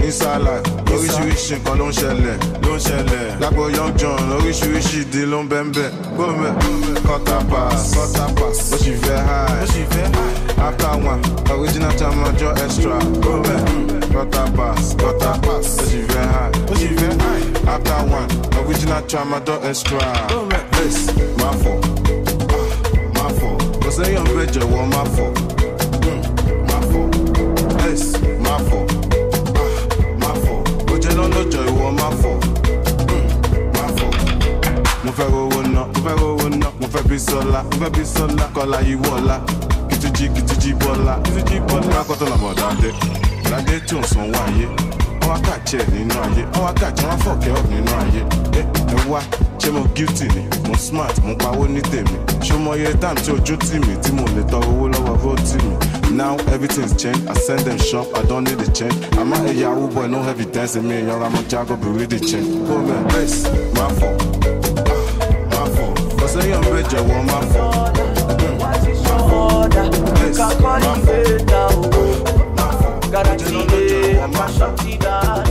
inside 0.07 0.43
life 0.47 0.65
oríṣiríṣi 0.95 1.55
nǹkan 1.59 1.77
ló 1.79 1.87
ń 1.89 1.93
ṣẹlẹ̀ 1.93 2.37
ló 2.65 2.73
ń 2.75 2.79
ṣẹlẹ̀. 2.87 3.41
Lágbo 3.41 3.65
young 3.77 3.93
john 4.01 4.21
oríṣiríṣi 4.39 4.99
ìdí 5.05 5.23
ló 5.31 5.39
ń 5.43 5.49
bẹ́ 5.51 5.63
ń 5.65 5.69
bẹ́. 5.77 5.89
Gómẹ̀ 6.17 6.53
quarter 7.07 7.41
pass 7.51 7.95
quarter 7.95 8.29
pass 8.39 8.59
ó 8.73 8.77
sì 8.83 8.93
fẹ́ 9.03 9.19
high 9.29 9.59
after 10.67 10.93
one 11.11 11.23
original 11.55 11.93
time 11.99 12.19
ọjọ́ 12.29 12.51
extra. 12.65 12.99
Gómẹ̀ 13.25 13.59
quarter 14.13 14.47
pass 14.57 14.95
quarter 15.01 15.35
pass 15.45 15.67
ó 15.79 15.85
sì 15.91 15.99
fẹ́ 16.11 16.25
high 16.35 16.53
ó 16.71 16.75
sì 16.81 16.89
fẹ́ 16.99 17.13
high. 17.23 17.45
after 17.75 17.99
one 18.19 18.29
original 18.61 19.03
time 19.11 19.31
ọjọ́ 19.39 19.57
extra. 19.71 20.01
Gómẹ̀ 20.31 20.63
place 20.73 21.03
máa 21.41 21.55
fọ̀. 21.63 21.79
Ah, 22.57 22.69
máa 23.17 23.31
fọ̀. 23.39 23.55
Kò 23.83 23.89
sẹ́yìn 23.97 24.25
ọ̀bẹ 24.31 24.45
jọ̀wọ́ 24.55 24.83
máa 24.93 25.07
fọ̀ 25.15 25.29
fẹ́ 35.19 35.29
rówó 35.35 35.61
ná 35.75 35.81
mo 35.87 35.99
fẹ́ 36.05 36.15
rówó 36.21 36.49
ná 36.61 36.67
mo 36.81 36.87
fẹ́ 36.95 37.03
bí 37.09 37.17
sọ́lá 37.29 37.61
mo 37.69 37.75
fẹ́ 37.81 37.91
bí 37.95 38.03
sọ́lá 38.15 38.45
kọ́lá 38.55 38.79
yìí 38.89 38.97
wọ̀ọ́lá 39.05 39.37
kìtújì 39.91 40.29
kìtújì 40.35 40.71
bọ́lá. 40.81 41.15
Kìtújì 41.25 41.59
bọ́lá. 41.69 41.91
Lákọ́tọ̀ 41.97 42.27
làbọ̀ 42.33 42.53
dáadé 42.61 42.91
dáadé 43.51 43.75
tí 43.87 43.95
ò 43.97 44.01
ń 44.01 44.05
san 44.11 44.23
owó 44.31 44.39
ayé. 44.47 44.67
Wọ́n 45.21 45.29
wá 45.31 45.37
kàjẹ́ 45.47 45.83
nínú 45.95 46.15
ayé. 46.27 46.43
Wá 46.65 46.71
kàjẹ́ 46.81 47.07
wọ́n 47.09 47.19
fọ̀kẹ́ 47.25 47.53
ọ̀ 47.59 47.63
nínú 47.73 47.91
ayé. 48.03 48.23
Ẹ 48.61 48.63
ẹ 48.95 48.99
wá 49.11 49.21
ṣé 49.61 49.69
mo 49.75 49.83
guilty 49.95 50.27
ni? 50.35 50.43
Mo 50.69 50.75
smart 50.77 51.17
mo 51.27 51.35
pawó 51.43 51.67
ní 51.75 51.81
tèmi. 51.91 52.17
Ṣé 52.47 52.55
mo 52.65 52.73
yẹ 52.83 52.91
time 53.03 53.19
tí 53.25 53.31
ojú 53.33 53.55
tì 53.67 53.77
mí 53.87 53.95
tí 54.03 54.11
mo 54.13 54.25
lè 54.37 54.43
tọrọ 54.51 54.69
owó 54.73 54.87
lọ́wọ́ 54.95 55.17
vote 55.23 55.55
mi 55.65 55.75
now 56.17 56.37
everything's 56.55 56.95
changed. 57.03 57.29
I 57.29 57.35
send 57.35 57.61
them 57.67 57.79
shop 57.79 58.07
i 58.17 58.23
don't 58.29 58.45
need 58.49 58.61
a 58.61 58.71
change. 58.73 58.95
Àmọ́ 59.21 59.39
ẹ̀yà 59.51 59.61
yahoo 59.63 59.89
boy 59.89 60.07
no 60.09 60.19
evidence. 60.31 60.77
Mi 60.77 60.95
èèyàn 60.95 61.19
ra 61.21 61.29
mo 61.29 61.39
jágọ̀ 61.51 61.77
bèrè 61.83 62.07
the 62.09 62.19
change. 62.21 62.49
Mẹ́ 62.87 62.99
bẹ́ẹ̀sì 63.13 63.49
máa 63.77 63.91
fọ̀. 63.99 64.13
ah, 64.15 64.45
máa 64.45 64.48
kọ́sẹ́yìn 66.39 66.61
ọ̀bẹ 66.69 66.81
jẹ̀wọ́ 66.91 67.21
máa 67.29 67.43
fọ̀ 67.53 67.67
mm, 68.39 68.55
máa 68.61 69.21
fọ̀ 69.29 69.43
bẹ́ẹ̀sì 69.75 70.43
máa 70.63 70.79
fọ̀ 70.79 71.17
máa 72.57 72.73
fọ̀ 72.81 72.93
Guarantee 73.13 73.63
jẹ́ 73.71 73.81
lọ́lọ́jọ́ 73.81 74.01
ìwọ 74.11 74.25
I'm 74.25 74.31
máa 74.37 74.45
a 74.45 74.49
fọ̀. 74.49 74.55
shut 74.55 74.79
it 74.87 74.99
down. 75.05 75.47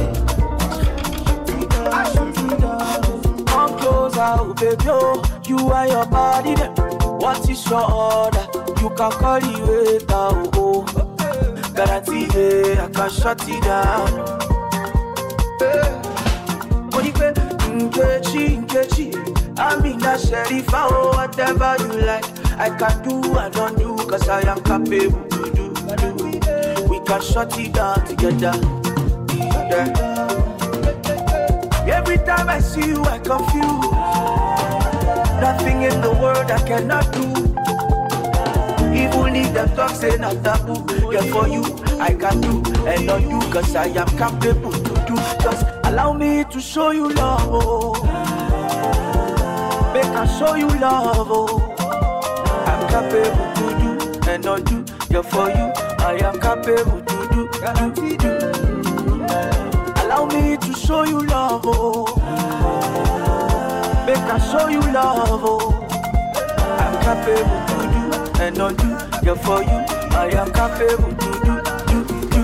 Come 3.51 3.73
closer, 3.79 4.31
oh 4.39 4.53
baby, 4.59 4.89
oh. 4.89 5.15
You 5.49 5.57
and 5.77 5.91
your 5.91 6.05
body 6.05 6.53
there. 6.55 6.71
What 7.23 7.49
is 7.49 7.61
your 7.69 7.85
order? 7.91 8.45
You 8.81 8.89
can 8.97 9.11
call 9.21 9.43
it 9.51 9.59
waiter, 9.67 10.27
oh, 10.31 10.61
oh. 10.63 10.85
Guarantee 11.75 12.27
yeah, 12.35 12.85
I 12.85 12.87
can 12.95 13.09
shut 13.09 13.41
it 13.53 13.61
down. 13.63 14.09
Monique, 16.91 17.27
Nkechi, 17.77 18.43
Nkechi. 18.61 19.36
I'm 19.59 19.83
in 19.85 19.97
that 19.99 20.19
sheriff, 20.19 20.69
oh, 20.71 21.13
whatever 21.15 21.75
you 21.79 22.01
like. 22.05 22.25
I 22.59 22.69
can 22.69 23.01
do, 23.07 23.33
I 23.33 23.49
don't 23.49 23.77
do, 23.77 23.95
cause 24.07 24.29
I 24.29 24.41
am 24.41 24.57
capable 24.63 25.25
to 25.29 25.51
do. 25.51 25.73
do. 25.97 26.83
We 26.87 26.99
can 27.05 27.21
shut 27.21 27.57
it 27.57 27.73
down 27.73 28.05
together. 28.05 28.53
Yeah. 29.69 30.07
Every 31.87 32.17
time 32.17 32.49
I 32.49 32.59
see 32.59 32.85
you, 32.85 33.01
I 33.03 33.17
confuse. 33.17 33.91
Nothing 35.41 35.83
in 35.83 36.01
the 36.01 36.11
world 36.21 36.51
I 36.51 36.59
cannot 36.67 37.11
do. 37.13 37.25
Even 38.93 39.35
if 39.35 39.53
the 39.53 39.65
talk 39.75 39.91
say 39.91 40.17
not 40.17 40.43
taboo, 40.43 40.85
yeah, 41.11 41.21
for 41.31 41.47
you 41.47 41.63
I 41.99 42.13
can 42.13 42.41
do 42.41 42.63
and 42.85 43.05
not 43.05 43.21
do, 43.21 43.39
cause 43.51 43.75
I 43.75 43.85
am 43.85 44.07
capable 44.17 44.71
to 44.71 44.93
do. 45.07 45.15
Just 45.41 45.65
allow 45.83 46.13
me 46.13 46.43
to 46.51 46.59
show 46.61 46.91
you 46.91 47.09
love. 47.09 48.16
Make 49.97 50.05
I 50.13 50.27
show 50.37 50.53
you 50.53 50.67
love, 50.67 51.27
oh. 51.31 51.73
I'm 52.67 52.87
capable 52.87 53.47
to 53.57 53.65
do 53.81 54.29
and 54.29 54.43
not 54.45 54.63
do, 54.65 54.85
yeah, 55.09 55.23
for 55.23 55.49
you 55.49 55.73
I 56.05 56.19
am 56.23 56.39
capable 56.39 57.01
to 57.01 57.17
do. 57.33 57.49
do, 57.95 58.17
do. 58.17 58.31
Allow 60.03 60.25
me 60.25 60.55
to 60.57 60.73
show 60.73 61.01
you 61.03 61.25
love, 61.25 61.63
oh. 61.65 62.05
Make 64.05 64.17
I 64.17 64.37
show 64.37 64.67
you 64.67 64.81
love, 64.81 65.41
oh. 65.43 65.73
I'm 66.77 66.95
capable 67.01 67.59
to 67.65 67.77
do 67.95 68.41
and 68.43 68.55
not 68.55 68.77
do. 68.77 68.89
Yeah, 69.25 69.33
for 69.33 69.63
you, 69.63 69.79
I 70.15 70.29
am 70.37 70.53
capable 70.53 71.09
to 71.09 71.29
do, 71.41 71.53
do, 71.89 71.97
do. 72.29 72.41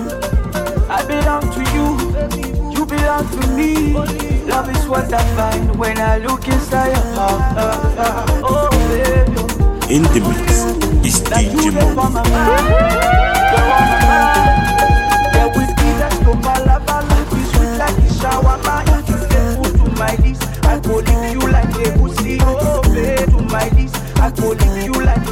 I 0.90 1.04
belong 1.06 1.42
to 1.52 1.62
you, 1.72 1.86
you 2.94 3.00
belong 3.00 3.28
to 3.28 3.46
me. 3.56 3.92
Love 4.46 4.68
is 4.70 4.86
what 4.86 5.12
I 5.12 5.22
find 5.36 5.76
when 5.76 5.98
I 5.98 6.18
look 6.18 6.46
inside 6.48 6.88
your 6.92 7.14
heart. 7.14 7.56
Oh, 8.42 8.68
baby. 8.88 9.94
In 9.94 10.02
the 10.02 10.20
mix 10.20 10.52
is 11.06 11.30
Like 11.30 11.46
DJ 11.46 11.72
Mo. 11.72 11.94
my 11.94 12.08
mind. 12.08 12.68
You're 13.50 13.66
on 13.74 13.84
my 13.90 13.98
mind. 14.04 15.34
Yeah, 15.34 15.46
with 15.46 15.72
me, 15.78 15.88
let's 16.00 16.18
go 16.20 16.32
balaba 16.34 16.96
like 17.08 17.28
sweet 17.30 17.74
like 17.78 17.96
the 17.96 18.08
shower. 18.20 18.56
If 18.86 19.08
you 19.08 19.18
get 19.28 19.44
food 19.56 19.74
to 19.78 19.86
my 19.98 20.14
list, 20.16 20.42
I 20.64 20.78
go 20.80 20.94
lick 20.96 21.32
you 21.32 21.40
like 21.50 21.74
a 21.86 21.98
pussy. 21.98 22.38
Oh, 22.40 22.82
to 22.82 23.38
my 23.52 23.68
list, 23.70 23.96
I 24.18 24.30
go 24.30 24.48
lick 24.50 24.86
you 24.86 24.92
like 25.04 25.23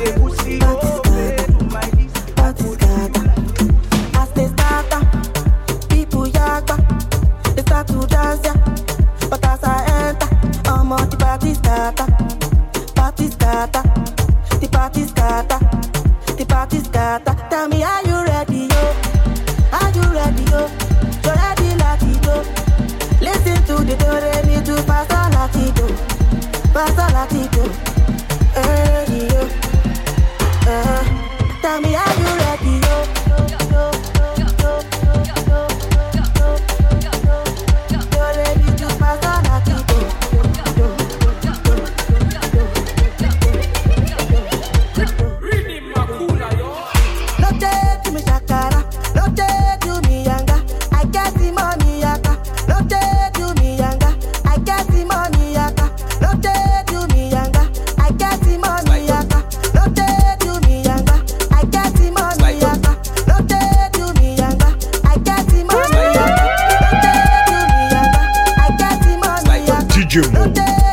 fa 26.72 26.86
sol 26.86 27.12
latido. 27.12 27.51
Money 70.20 70.91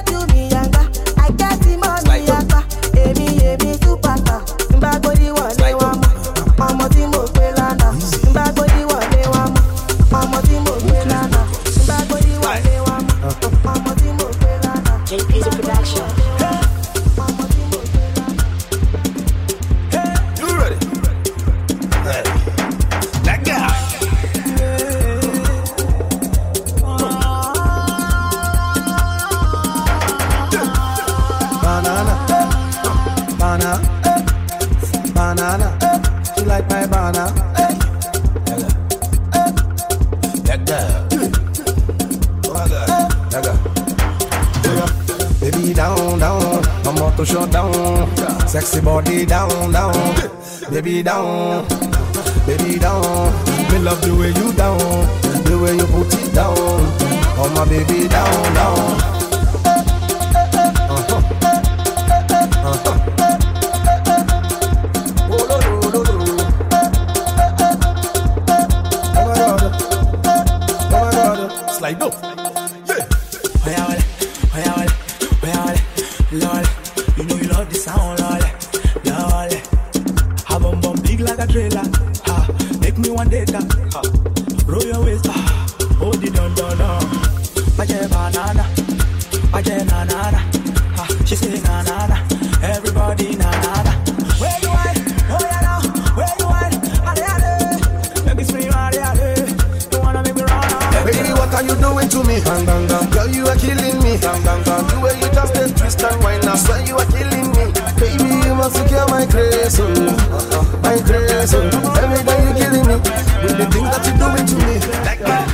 grace, 109.30 109.80
oh. 109.80 110.80
my 110.84 110.98
grace. 111.06 111.54
Oh. 111.54 112.00
Every 112.02 112.24
day 112.24 112.40
you 112.46 112.54
killing 112.60 112.88
me 112.88 112.96
with 113.42 113.58
the 113.58 113.66
things 113.72 113.90
that 113.94 114.04
you 114.06 114.14
doing 114.20 114.46
to 114.50 114.56
me. 114.66 114.74
Like 115.06 115.20
that. 115.20 115.46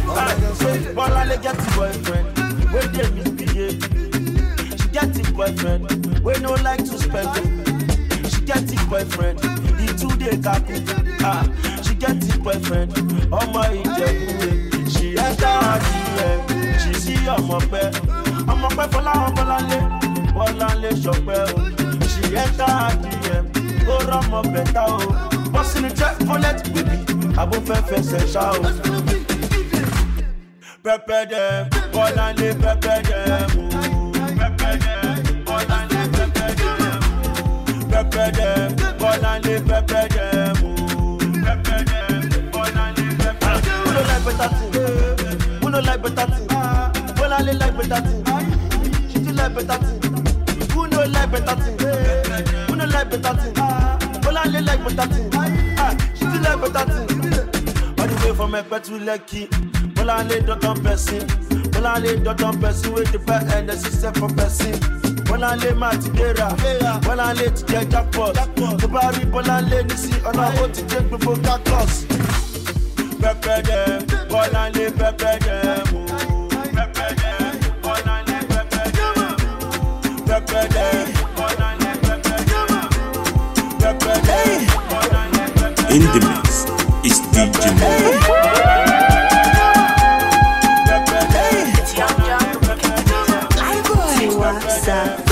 Get 1.42 1.60
a 1.60 1.76
boyfriend, 1.78 2.28
wey 2.74 2.88
dey 2.96 3.10
misbehave. 3.12 3.84
She 4.80 4.88
get 4.90 5.14
a 5.20 5.32
boyfriend, 5.34 6.24
wey 6.24 6.40
no 6.40 6.54
like 6.64 6.80
to 6.86 6.98
spend. 6.98 7.28
oh. 7.28 8.30
She 8.30 8.42
get 8.42 8.64
a 8.72 8.86
boyfriend, 8.90 9.40
he 9.80 9.88
too 9.94 10.10
dey 10.18 10.38
kaku. 10.38 10.82
Ah, 11.22 11.44
she 11.84 11.94
get 11.96 12.18
a 12.34 12.40
boyfriend, 12.40 12.92
ọmọ 13.30 13.62
Ìjẹ̀bú. 13.78 14.90
She 14.90 15.18
enter 15.20 15.46
her 15.46 15.80
DM, 15.86 16.40
she 16.82 16.94
see 17.00 17.28
ọmọ 17.36 17.60
pẹ́. 17.72 17.92
Ọmọ 18.52 18.68
pẹ́ 18.78 18.88
Fọláhàn 18.94 19.32
Bọ́láńlé, 19.38 19.80
Bọ́láńlé 20.36 20.90
Ṣọpẹ́ 21.04 21.40
o. 21.54 21.58
She 22.12 22.24
enter 22.44 22.72
her 22.80 22.92
DM, 23.04 23.46
ó 23.96 24.00
rọ́mọ 24.10 24.40
bẹ̀tà 24.54 24.82
o. 24.96 24.98
Bọ́sì 25.54 25.78
ni 25.84 25.90
jẹ́ 26.00 26.10
fọ́lẹ́tì 26.28 26.68
bíbí, 26.74 26.98
àbó 27.42 27.58
fẹ́ 27.68 27.80
fẹsẹ̀ 27.90 28.22
ṣá 28.34 28.44
o. 28.60 28.62
Pepper 30.84 31.24
them, 31.32 31.62
Bọ́láńlé 31.94 32.50
pepper 32.62 33.00
them 33.08 33.50
o. 33.60 33.66
Pepper 34.40 34.74
them, 34.84 35.18
Bọ́láńlé 35.48 36.02
pepper 36.16 36.52
them 36.60 37.02
o. 37.10 37.38
Pepper 37.92 38.28
them, 38.38 38.70
Bọ́láńlé 39.02 39.54
pepper 39.70 40.06
them 40.16 40.56
o. 40.68 40.72
Pepper 41.46 41.82
them, 41.90 42.22
Bọ́láńlé 42.54 43.06
pepper 43.22 43.56
them 43.66 43.86
o. 43.86 43.86
Who 43.86 43.92
no 43.96 44.02
like 44.10 44.24
better 44.26 44.50
thing? 44.58 44.74
Who 45.62 45.68
no 45.74 45.80
like 45.88 46.02
better 46.04 46.28
thing? 46.34 46.48
Bọ́láńlé 47.18 47.54
like 47.62 47.76
better 47.78 48.02
thing. 48.08 48.24
She 49.10 49.18
too 49.26 49.32
like 49.40 49.54
better 49.56 49.78
thing. 49.86 50.00
Who 50.74 50.82
no 50.88 51.00
like 51.16 51.32
better 51.32 51.56
thing? 51.64 51.78
Who 52.68 52.76
no 52.76 52.86
like 52.94 53.10
better 53.10 53.34
thing? 53.42 53.54
Bọ́láńlé 54.46 54.66
like 54.66 54.84
better 54.84 55.08
thing. 55.14 55.30
Ah, 55.78 55.96
She 56.14 56.26
too 56.26 56.40
like 56.46 56.62
better 56.62 56.86
thing. 56.94 57.10
All 58.00 58.08
the 58.08 58.16
way 58.26 58.34
from 58.36 58.52
Ẹ̀pẹ́ 58.54 58.80
to 58.86 58.94
Lekki. 59.08 59.48
Bọ́láńlé 59.96 60.38
dọ́tàn 60.48 60.78
pẹ̀sìn. 60.84 61.24
Bọ́láńlé 61.74 62.12
dọ́tàn 62.26 62.54
pẹ̀sìn 62.62 62.94
wey 62.96 63.06
dey 63.12 63.22
pẹ́ 63.28 63.40
ẹ̀ 63.56 63.62
ẹ̀ 63.72 63.76
ṣiṣẹ́ 63.82 64.12
for 64.20 64.30
pẹ̀sìn. 64.38 64.76
Bọ́láńlé 65.28 65.70
máa 65.82 65.96
ti 66.02 66.10
gbéra. 66.16 66.48
Bọ́láńlé 67.06 67.46
ti 67.56 67.64
jẹ́ 67.72 67.84
jackpot. 67.92 68.34
Tó 68.82 68.88
bá 68.94 69.04
rí 69.16 69.24
Bọ́láńlé 69.34 69.78
ní 69.88 69.96
sí 70.04 70.12
ọ̀nà 70.30 70.46
ó 70.62 70.64
ti 70.74 70.82
jẹ́ 70.90 71.02
gbogbo 71.10 71.32
cactus. 71.46 71.94
pẹpẹ 73.22 73.56
dem 73.68 74.00
bọláńlé 74.32 74.86
pẹpẹ 75.00 75.32
dem 75.46 75.96
o. 75.98 76.02
pẹpẹ 76.76 77.08
dem 77.20 77.54
bọláńlé 77.84 78.38
pẹpẹ 78.52 78.84
dem 78.96 79.18
o. 79.24 79.28
pẹpẹ 80.28 80.62
dem 80.76 81.08
In 85.96 86.02
the 86.02 86.20
mix 86.20 86.66
is 87.06 87.22
DJ 87.32 87.72
Mo. 87.80 88.36
Hello, 94.88 95.25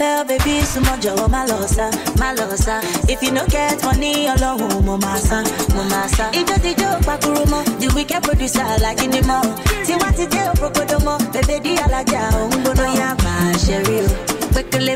M'appelle 0.00 0.24
baby, 0.28 0.54
sumo 0.72 0.92
jọ̀wọ́ 1.02 1.28
má 1.34 1.40
lọ 1.50 1.58
sá, 1.76 1.86
má 2.20 2.28
lọ. 2.38 2.44
If 3.12 3.22
you 3.22 3.30
no 3.36 3.42
get 3.54 3.76
money, 3.84 4.14
ọlọ́run 4.32 4.80
mo 4.86 4.94
máa 5.04 5.18
san, 5.28 5.44
mo 5.74 5.82
máa 5.92 6.08
san. 6.16 6.30
Ijó 6.38 6.56
ti 6.64 6.70
jó 6.80 6.88
pakuru 7.06 7.42
mọ́, 7.52 7.62
the 7.80 7.86
wicked 7.94 8.22
producer 8.26 8.64
alágídí 8.74 9.20
mọ́. 9.30 9.40
Tiwa 9.86 10.08
ti 10.16 10.24
dé 10.32 10.40
òpópódó 10.52 10.96
mọ́, 11.06 11.16
bèbè 11.32 11.56
di 11.64 11.72
alájà 11.84 12.20
òun 12.38 12.50
gbóná. 12.62 12.84
Bóyá 12.88 13.08
máa 13.24 13.52
ṣe 13.64 13.76
rí 13.86 13.96
o, 14.06 14.08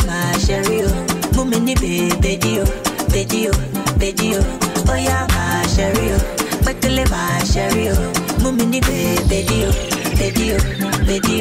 máa 0.09 0.33
ṣe 0.47 0.57
rí 0.69 0.79
o. 0.89 0.91
Mú 1.35 1.43
mi 1.51 1.59
ní 1.67 1.75
bèbè 1.83 2.33
dí 2.43 2.53
o, 2.63 2.65
bèdí 3.13 3.41
o, 3.51 3.53
bèdí 4.01 4.29
o. 4.39 4.41
Bóyá 4.87 5.19
máa 5.35 5.63
ṣe 5.75 5.87
rí 5.97 6.07
o, 6.17 6.19
pékélé 6.65 7.05
máa 7.15 7.39
ṣe 7.53 7.65
o. 7.93 7.97
Mú 8.43 8.49
ní 8.73 8.81
bèbè 8.89 9.39
dí 9.49 9.59
o, 9.69 9.71
bèdí 10.19 10.47
o, 10.57 10.59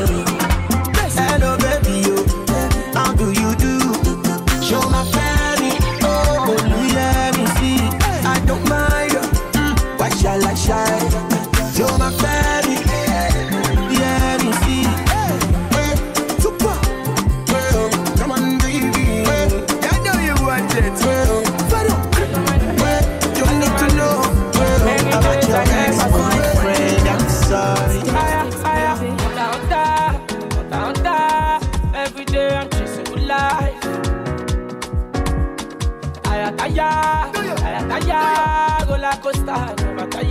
o. 0.04 0.10
Hello, 1.15 1.52
baby, 1.58 1.72
do 3.15 3.32
you 3.32 3.56
do? 3.56 3.80
Show 4.62 4.82
my 4.89 5.22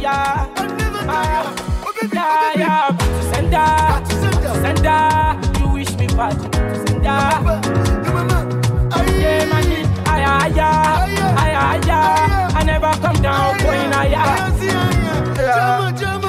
never. 0.02 1.02
Yeah, 2.12 2.52
yeah, 2.56 2.90
back 2.90 3.08
to 3.08 3.22
sender, 3.30 4.54
sender. 4.62 5.60
You 5.60 5.68
wish 5.72 5.92
me 5.96 6.06
bad, 6.08 6.34
sender. 6.86 7.20
Yeah, 9.18 9.44
man, 9.46 9.70
aya, 10.06 10.30
aya, 10.42 10.68
aya, 11.38 11.60
aya. 11.72 11.98
I 12.54 12.62
never 12.64 12.92
come 13.00 13.20
down, 13.22 13.58
going 13.58 13.92
aya. 13.94 14.22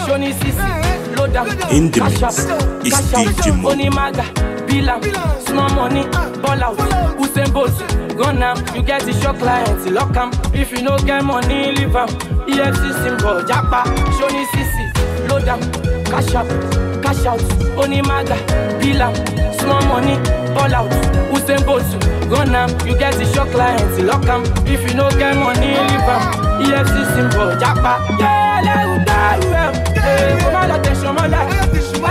Johnny 0.05 0.31
Sisi, 0.33 1.15
load 1.17 1.35
up, 1.35 1.47
In 1.71 1.89
the 1.89 2.03
mix 2.03 2.21
up, 2.21 2.31
is 2.85 2.93
cash 2.93 3.13
out. 3.13 3.25
DJ 3.25 3.61
Mo. 3.61 3.69
Onimaga, 3.71 4.25
Bilam, 4.67 5.01
small 5.47 5.69
money, 5.69 6.03
ball 6.41 6.63
out, 6.63 6.77
Usain 7.17 7.51
Bolt, 7.51 7.71
gun 8.15 8.41
am, 8.43 8.57
you 8.75 8.83
get 8.83 9.01
the 9.03 9.13
shock 9.13 9.37
clients, 9.37 9.85
lock 9.89 10.15
am. 10.15 10.31
If 10.53 10.71
you 10.71 10.81
no 10.81 10.97
get 10.97 11.23
money, 11.23 11.71
leave 11.71 11.95
am. 11.95 12.07
EFC 12.47 12.93
symbol, 13.03 13.41
Japa, 13.47 13.83
Johnny 14.19 14.45
Sisi, 14.51 15.27
load 15.29 15.47
am, 15.47 15.59
cash 16.05 16.33
up, 16.35 16.47
cash 17.01 17.25
out. 17.25 17.39
Onimaga, 17.79 18.37
Bilam, 18.79 19.13
small 19.59 19.81
money, 19.87 20.17
ball 20.53 20.73
out, 20.75 20.91
Usain 21.33 21.65
Bolt, 21.65 21.83
gun 22.29 22.53
am, 22.55 22.69
you 22.87 22.97
get 22.97 23.13
the 23.15 23.25
shock 23.33 23.49
clients, 23.49 23.99
lock 23.99 24.25
am. 24.27 24.43
If 24.67 24.87
you 24.89 24.95
no 24.95 25.09
get 25.11 25.35
money, 25.35 25.67
leave 25.67 26.09
am. 26.13 26.21
EFC 26.63 26.95
symbol, 27.15 27.51
Japa, 27.59 27.93
yeah, 28.19 28.61
let 28.63 28.87
you 28.87 29.05
go, 29.05 29.49
yeah, 29.49 29.71
kò 30.43 30.51
má 30.53 30.61
lọ 30.69 30.77
tẹ̀sán 30.83 31.11
mọ́lá. 31.17 31.41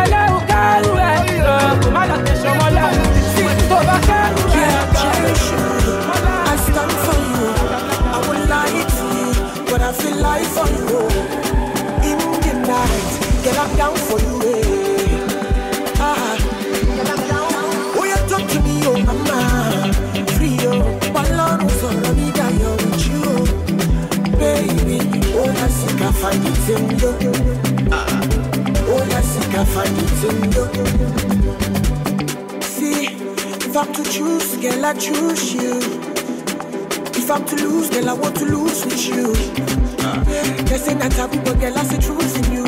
ẹlẹ́rù 0.03 0.39
kẹ́rù 0.51 0.93
ẹ̀ 1.11 1.17
lọ 1.47 1.55
kò 1.83 1.89
má 1.95 2.03
lọ 2.11 2.17
tẹ̀sán 2.27 2.55
mọ́lá. 2.61 2.85
tó 3.69 3.77
bá 3.89 3.97
kẹ́rù 4.09 5.82
Feel 10.01 10.17
like 10.23 10.47
for 10.57 10.67
you. 10.69 11.01
In 12.09 12.19
the 12.19 12.55
night, 12.67 13.11
get 13.45 13.57
up 13.59 13.71
down 13.77 13.97
for 13.97 14.19
you. 14.21 14.41
eh. 14.55 15.99
Ah, 15.99 16.37
down. 17.29 17.53
You 18.07 18.17
talk 18.29 18.45
to 18.49 18.59
me, 18.61 18.75
oh 18.87 18.99
mama, 19.07 19.39
free 20.37 20.59
oh. 20.63 20.83
Me, 22.17 22.31
die 22.33 22.59
with 22.77 23.07
you, 23.09 23.25
baby. 24.39 24.99
I 25.65 25.69
I 26.01 26.13
find 26.13 26.45
it 26.45 26.69
in 26.75 26.85
you. 26.99 27.13
Ah, 27.93 28.21
oh, 28.89 29.03
I 29.19 29.21
see 29.23 29.47
I 29.57 29.65
find 29.75 29.99
it 29.99 30.25
in 30.29 30.39
you. 30.53 30.65
See, 32.63 33.07
if 33.67 33.77
I'm 33.77 33.93
to 33.95 34.03
choose, 34.05 34.57
girl, 34.57 34.85
I 34.87 34.93
choose 34.95 35.55
you. 35.55 36.12
If 37.25 37.31
I'm 37.31 37.45
to 37.45 37.55
lose, 37.55 37.89
girl, 37.89 38.09
I 38.11 38.15
want 38.15 38.35
to 38.39 38.45
lose 38.45 38.85
with 38.85 39.07
you. 39.07 39.33
They 40.67 40.77
say 40.77 40.95
that 40.95 41.13
taboo, 41.13 41.39
but 41.45 41.61
girl, 41.61 41.79
I 41.79 41.85
see 41.85 41.99
truth 42.03 42.35
in 42.43 42.47
you. 42.51 42.67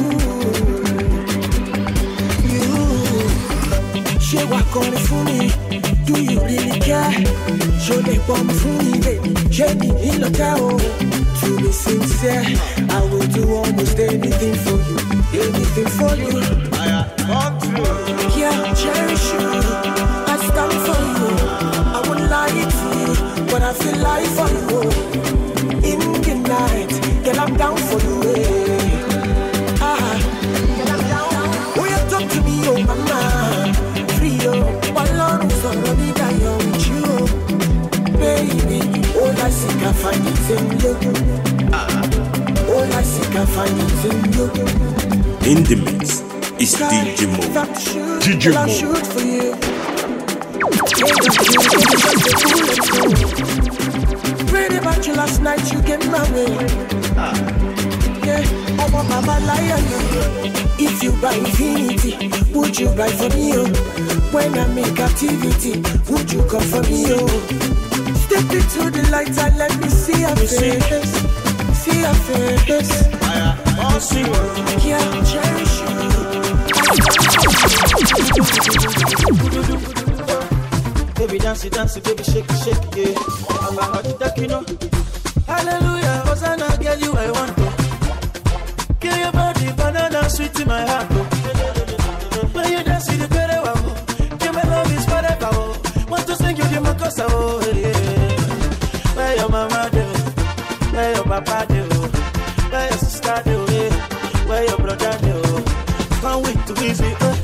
You, 2.55 4.20
she 4.20 4.39
walk 4.47 4.76
on 4.76 4.95
for 5.09 5.24
me. 5.26 5.51
Do 6.07 6.22
you 6.22 6.39
really 6.39 6.79
care? 6.79 7.11
Show 7.83 7.99
they 8.07 8.18
bomb 8.29 8.49
for 8.49 8.79
me, 8.79 9.01
baby. 9.03 9.35
Jenny 9.51 9.91
in 10.07 10.20
the 10.22 10.31
tower. 10.31 10.79
To 10.79 11.57
be 11.59 11.72
sincere, 11.72 12.47
I 12.91 13.03
will 13.11 13.26
do 13.35 13.43
almost 13.57 13.99
anything 13.99 14.55
for 14.62 14.79
you. 14.87 14.99
Anything 15.35 15.89
for 15.99 16.14
you. 16.14 16.31
Yeah, 18.39 18.72
cherish 18.79 19.33
you. 19.35 19.51
I 20.31 20.39
stand 20.47 20.74
for 20.87 20.99
you. 21.11 21.26
I 21.91 21.99
would 22.09 22.22
lie 22.31 22.55
to 22.70 22.84
I 23.65 23.73
feel 23.73 24.05
for 24.37 24.49
you. 24.53 24.81
In 25.91 25.99
the 26.21 26.35
night, 26.47 26.93
girl, 27.25 27.41
I'm 27.41 27.57
down 27.57 27.77
for 27.79 27.99
you. 27.99 28.21
eh. 28.35 29.79
Ah, 29.81 30.19
girl, 30.77 30.91
I'm 30.93 31.01
down. 31.09 31.33
Oh, 31.79 31.87
you 31.89 32.01
talk 32.11 32.29
to 32.31 32.41
me, 32.43 32.57
oh 32.69 32.79
mama, 32.85 33.73
free 34.19 34.39
oh. 34.43 34.69
Balloon 34.93 35.49
for 35.61 35.75
me, 35.97 36.12
die 36.12 36.45
with 36.61 36.89
you, 36.93 37.07
baby. 38.21 38.81
All 39.19 39.33
I 39.33 39.49
seek, 39.49 39.83
I 39.83 39.93
find 39.95 40.27
it 40.29 40.51
in 40.53 40.65
you. 40.81 40.95
Ah, 41.73 42.69
all 42.69 42.93
I 42.93 43.03
seek, 43.03 43.35
I 43.35 43.47
find 43.47 43.81
it 43.81 44.05
in 44.11 44.19
you. 44.35 44.47
In 45.51 45.59
the 45.65 45.77
mix 45.77 46.21
is 46.61 46.75
DJ 46.77 47.27
Mo. 47.33 47.41
DJ 48.21 48.53
Mo. 48.53 49.93
Shoot 51.07 51.35
for 54.49 54.79
about 54.79 55.07
you 55.07 55.15
last 55.15 55.41
night, 55.43 55.73
you 55.73 55.81
get 55.83 56.01
married. 56.11 56.71
Yeah, 58.25 58.43
I'm 58.81 58.95
a 58.95 59.03
mama 59.05 59.41
lion. 59.47 59.85
If 60.79 61.03
you 61.03 61.13
buy 61.21 61.35
infinity, 61.35 62.31
would 62.53 62.79
you 62.79 62.89
buy 62.95 63.11
for 63.11 63.29
me? 63.37 63.53
Oh? 63.55 63.67
When 64.33 64.59
I 64.59 64.67
make 64.69 64.99
activity, 64.99 65.83
would 66.11 66.33
you 66.33 66.43
come 66.45 66.63
for 66.63 66.83
me? 66.83 67.07
Oh? 67.09 67.29
Step 68.27 68.51
into 68.51 68.91
the 68.91 69.09
light 69.11 69.37
and 69.39 69.57
let 69.59 69.77
me 69.81 69.89
see 69.89 70.21
your 70.21 70.37
face. 70.37 70.59
See 71.81 72.01
your 72.01 72.15
face. 72.15 73.05
Yeah, 74.85 75.25
cherish 75.25 75.75
Baby 81.17 81.39
dance 81.39 81.69
dance 81.71 81.99
baby 82.01 82.25
shake 82.25 82.51
shake 82.62 82.97
yeah. 82.97 83.15
I'm 83.65 83.79
a 83.79 83.83
hot 83.83 84.19
duck, 84.19 84.37
you 84.37 84.49
know. 84.49 84.65
Hallelujah, 85.47 86.23
Hosanna, 86.27 86.77
girl, 86.83 86.99
you 86.99 87.12
I 87.12 87.31
want 87.31 87.57
to. 87.57 88.97
Kill 89.01 89.17
your 89.17 89.33
body, 89.33 89.73
banana, 89.73 90.29
sweet 90.29 90.59
in 90.61 90.67
my 90.69 90.85
heart. 90.85 91.07
Oh. 91.11 92.51
When 92.53 92.73
you 92.73 92.83
dance, 92.83 93.11
you 93.12 93.19
the 93.19 93.29
better 93.29 93.62
wow. 93.62 94.45
You 94.45 94.53
my 94.53 94.62
love 94.65 94.93
is 94.93 95.05
forever. 95.07 95.49
Oh. 95.53 96.07
Want 96.09 96.27
to 96.27 96.37
sing 96.37 96.57
you 96.57 96.65
the 96.65 96.81
makosa. 96.83 97.27
Oh, 97.29 97.61
yeah. 97.75 99.17
Where 99.17 99.37
your 99.37 99.49
mama 99.49 99.89
do? 99.93 100.05
Where 100.95 101.15
your 101.15 101.25
papa 101.25 101.67
do? 101.69 101.83
Where 102.73 102.89
your 102.89 102.99
sister 102.99 103.43
do? 103.45 103.59
Where 104.49 104.65
your 104.65 104.79
brother 104.79 105.17
do? 105.23 105.65
Can't 106.21 106.45
wait 106.45 106.67
to 106.67 106.73
visit. 106.75 107.23
Uh. 107.23 107.43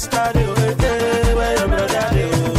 sister 0.00 0.32
dey 0.32 0.46
o? 0.46 0.50
Oh, 0.50 0.54
hey, 0.54 0.72
eh, 0.72 0.84
eh, 0.84 1.24
hey, 1.24 1.34
where 1.34 1.58
your 1.58 1.68
brother 1.68 2.06
dey 2.14 2.30
o? 2.32 2.52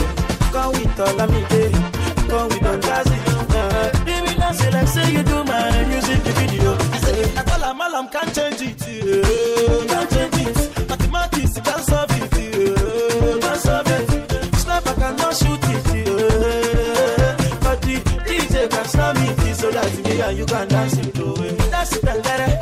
Come 0.54 0.72
with 0.78 1.00
Olamide, 1.06 1.62
eh. 1.62 2.28
come 2.30 2.48
with 2.50 2.62
Don 2.62 2.80
Jazzy. 2.82 3.18
Uh, 3.58 4.06
baby, 4.06 4.34
dance 4.40 4.64
it 4.66 4.74
like 4.74 4.88
say 4.88 5.12
you 5.12 5.24
do 5.24 5.44
my 5.44 5.86
music 5.88 6.20
video. 6.38 6.74
I 6.76 6.98
say, 7.04 7.36
I 7.38 7.44
call 7.44 7.64
am, 7.64 7.82
all 7.82 7.96
am 7.96 8.08
can't 8.10 8.34
change 8.36 8.62
it. 8.62 8.82
Yeah. 8.88 9.88
Can't 9.92 10.10
change 10.14 10.38
it. 10.46 10.90
Mathematics 10.90 11.60
can't 11.66 11.84
solve 11.90 12.12
it. 12.12 12.34
Yeah. 12.38 13.40
Can't 13.44 13.62
solve 13.66 13.88
it. 13.88 14.56
Sniper 14.62 14.94
cannot 15.02 15.34
shoot 15.36 15.66
it. 15.74 15.86
Yeah. 15.98 17.36
But 17.66 17.82
the 17.82 17.96
DJ 18.28 18.70
can 18.70 18.86
slam 18.86 19.18
it 19.18 19.56
so 19.56 19.72
that 19.72 19.90
me 20.04 20.22
and 20.22 20.38
you 20.38 20.46
can 20.46 20.68
dance 20.68 20.98
it. 20.98 21.18
Oh. 21.20 21.36
Dance 21.72 21.96
it, 21.96 22.02
tangere, 22.04 22.61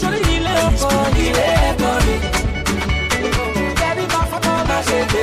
sórí 0.00 0.20
ilé 0.36 0.52
ọkọ 0.68 0.90
ilé 1.26 1.46
ẹ̀kọ́ 1.68 1.92
ni. 2.06 2.14
ẹni 3.88 4.04
bá 4.12 4.20
fọ́tọ́ 4.30 4.54
máa 4.68 4.82
ṣe 4.88 4.98
gbé 5.10 5.22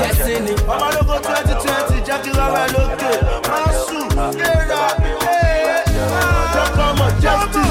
Destiny. 0.00 0.52
ọmọlógo 0.72 1.16
twenty 1.26 1.54
twenty 1.62 1.96
ẹ 2.06 2.64
lókè 2.74 3.12
máa 3.50 3.68
sùn 3.84 4.06
kéèrà 4.38 4.82
jọ́kọ́ 6.54 6.88
mọ̀ 6.98 7.10
destiny. 7.22 7.70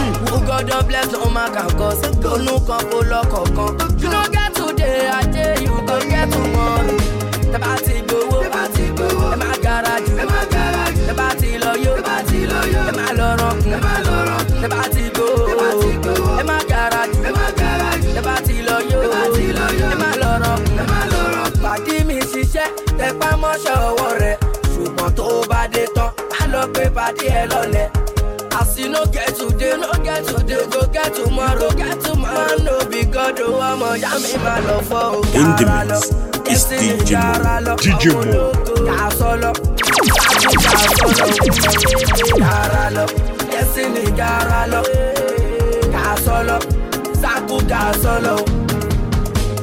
You 6.25 6.31
go 6.31 6.43
get 6.43 6.43
tomorrow. 6.43 6.97
Tẹ 7.51 7.57
bá 7.59 7.73
ti 7.85 7.93
gbowó, 8.07 8.37
ẹ 8.43 9.37
má 9.37 9.51
gara 9.63 9.95
jù. 10.05 10.15
Tẹ 11.07 11.13
bá 11.17 11.29
ti 11.39 11.57
lọ 11.57 11.71
yó, 11.85 11.93
ẹ 12.89 12.91
má 12.97 13.07
lọ 13.19 13.27
rọ̀kùn. 13.39 13.71
Tẹ 14.61 14.67
bá 14.67 14.81
ti 14.93 15.03
gbowó, 15.13 16.39
ẹ 16.39 16.43
má 16.43 16.57
gara 16.69 17.01
jù. 17.13 17.21
Tẹ 18.15 18.21
bá 18.27 18.35
ti 18.47 18.53
lọ 18.67 18.77
yó, 18.91 18.99
ẹ 19.91 19.95
má 20.01 20.09
lọ 20.21 20.31
rọ̀kùn. 20.43 20.75
Pàdí 21.63 21.95
mi 22.07 22.17
ṣiṣẹ́, 22.31 22.67
tẹpá 22.99 23.29
mọ́ṣẹ́ 23.41 23.75
ọwọ́ 23.89 24.09
rẹ̀. 24.21 24.35
Ṣùgbọ́n 24.73 25.09
tó 25.17 25.25
bá 25.49 25.61
dé 25.73 25.83
tán, 25.95 26.09
á 26.39 26.41
lọ 26.53 26.61
pé 26.73 26.83
pàdé 26.95 27.27
ẹ 27.41 27.43
lọ́lẹ̀. 27.51 27.87
As 28.75 28.81
you 28.81 28.89
no 28.89 29.05
get 29.05 29.33
today, 29.35 29.77
no 29.77 29.89
get 30.03 30.25
today, 30.25 30.65
go 30.69 30.85
get 30.87 31.13
tomorrow, 31.13 31.69
get 31.71 31.97
tomorrow. 32.01 32.57
No 32.57 32.85
be 32.89 33.05
God, 33.05 33.39
oh, 33.39 33.61
ọmọ 33.61 33.95
ya 34.03 34.09
mi 34.19 34.33
máa 34.43 34.59
lọ 34.67 34.77
fọ́ 34.89 35.03
o. 35.15 35.21
In 35.39 35.49
the 35.55 35.65
mix 35.87 36.11
is 36.51 36.63
DJ 36.69 37.11
Mo. 37.65 37.75
DJ 37.83 38.03
Mo. 38.13 38.51
Kà 38.87 39.07
sọ́lọ́, 39.17 39.53
kà 40.65 40.79
sọ́lọ́, 40.97 41.29
yàrá 42.43 42.85
lọ, 42.95 43.05
ẹ̀sìn 43.59 43.87
ní 43.93 44.03
yàrá 44.19 44.61
lọ, 44.71 44.81
kà 45.93 46.05
sọ́lọ́, 46.25 46.59
sákú 47.21 47.57
kà 47.71 47.81
sọ́lọ́. 48.03 48.37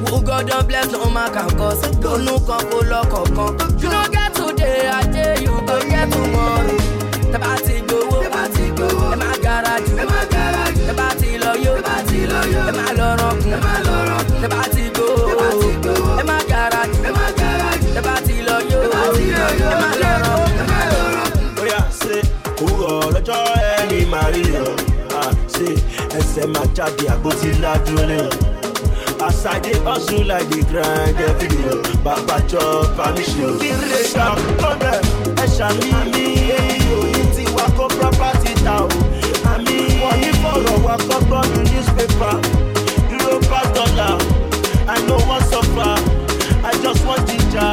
Who 0.08 0.20
God 0.28 0.50
bless 0.68 0.88
no 0.92 1.04
man 1.10 1.28
can 1.34 1.50
cause. 1.58 1.84
Olú 2.10 2.34
kan 2.46 2.62
kó 2.70 2.78
lọ́kọ̀ọ̀kan. 2.92 3.50
You 3.82 3.88
no 3.94 4.02
get 4.14 4.30
today, 4.36 4.90
ajé 4.98 5.24
you 5.44 5.54
go 5.68 5.76
get 5.90 6.06
tomorrow. 6.12 6.81
Ẹ 9.52 10.04
má 10.12 10.20
gara 10.32 10.64
jù. 10.74 10.82
Tẹ 10.86 10.92
bá 10.98 11.08
ti 11.20 11.28
lọ 11.44 11.52
yó, 11.64 11.72
ẹ 11.76 12.72
má 12.78 12.86
lọ 12.98 13.08
rọ̀kùn. 13.20 13.52
Tẹ 14.42 14.48
bá 14.54 14.62
ti 14.74 14.82
gbowó, 14.94 15.16
ẹ 16.20 16.24
má 16.30 16.38
gara 16.50 16.82
jù. 16.92 17.00
Tẹ 17.94 18.00
bá 18.06 18.14
ti 18.26 18.34
lọ 18.48 18.56
yó, 18.70 18.80
ẹ 18.82 18.88
má 19.82 19.90
lọ 20.02 20.20
rọ̀kùn. 20.34 21.46
bóyá 21.56 21.80
ṣe 22.00 22.16
òwúrọ̀ 22.62 23.12
lọ́jọ́ 23.14 23.40
ẹni 23.76 24.00
máa 24.12 24.28
rí 24.34 24.44
o 24.64 24.68
ṣe 25.54 25.68
ẹsẹ̀ 26.18 26.46
máa 26.54 26.66
jáde 26.76 27.04
àgbótí 27.14 27.48
ládùúró 27.62 28.04
lé 28.10 28.18
o. 28.26 28.30
As 29.26 29.46
I 29.46 29.60
dey 29.60 29.78
hustle 29.84 30.24
like 30.24 30.48
dey 30.50 30.62
grind 30.70 31.16
every 31.28 31.48
day 31.48 31.64
o, 31.72 31.76
bàbá 32.04 32.36
jọ 32.50 32.62
permission 32.96 33.50
o. 33.54 33.58
Kíre 33.60 34.00
ṣàkóbẹ̀ 34.14 34.98
ẹ 35.42 35.46
ṣàmì 35.56 35.90
fọ̀rọ̀ 40.92 40.98
wà 40.98 40.98
kọ́gbọ́n 41.08 41.46
ní 41.54 41.70
newspaper. 41.70 42.36
Dollar, 43.74 44.18
I 44.88 45.00
no 45.06 45.16
wan 45.28 45.40
suffer, 45.50 45.94
I 46.64 46.72
just 46.82 47.04
want 47.06 47.26
ginger, 47.28 47.72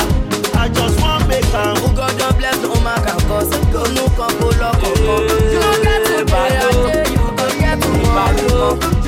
I 0.56 0.70
just 0.70 1.02
wan 1.02 1.28
make 1.28 1.44
am. 1.54 1.76
Who 1.78 1.88
oh 1.88 1.94
God 1.96 2.18
don 2.20 2.34
bless 2.38 2.58
no 2.62 2.74
man 2.86 3.00
can 3.06 3.20
cause. 3.28 3.52
Olú 3.82 4.06
kan 4.18 4.32
kó 4.40 4.48
lọ́kọ̀ọ̀kan. 4.62 5.22
You 5.54 5.60
no 5.64 5.72
get 5.84 6.02
today, 6.08 6.54
ajé 6.68 6.96
you 7.14 7.26
go 7.38 7.46
get 7.60 7.82
tomorrow. 7.82 8.38
You 8.42 8.50
no 8.60 8.99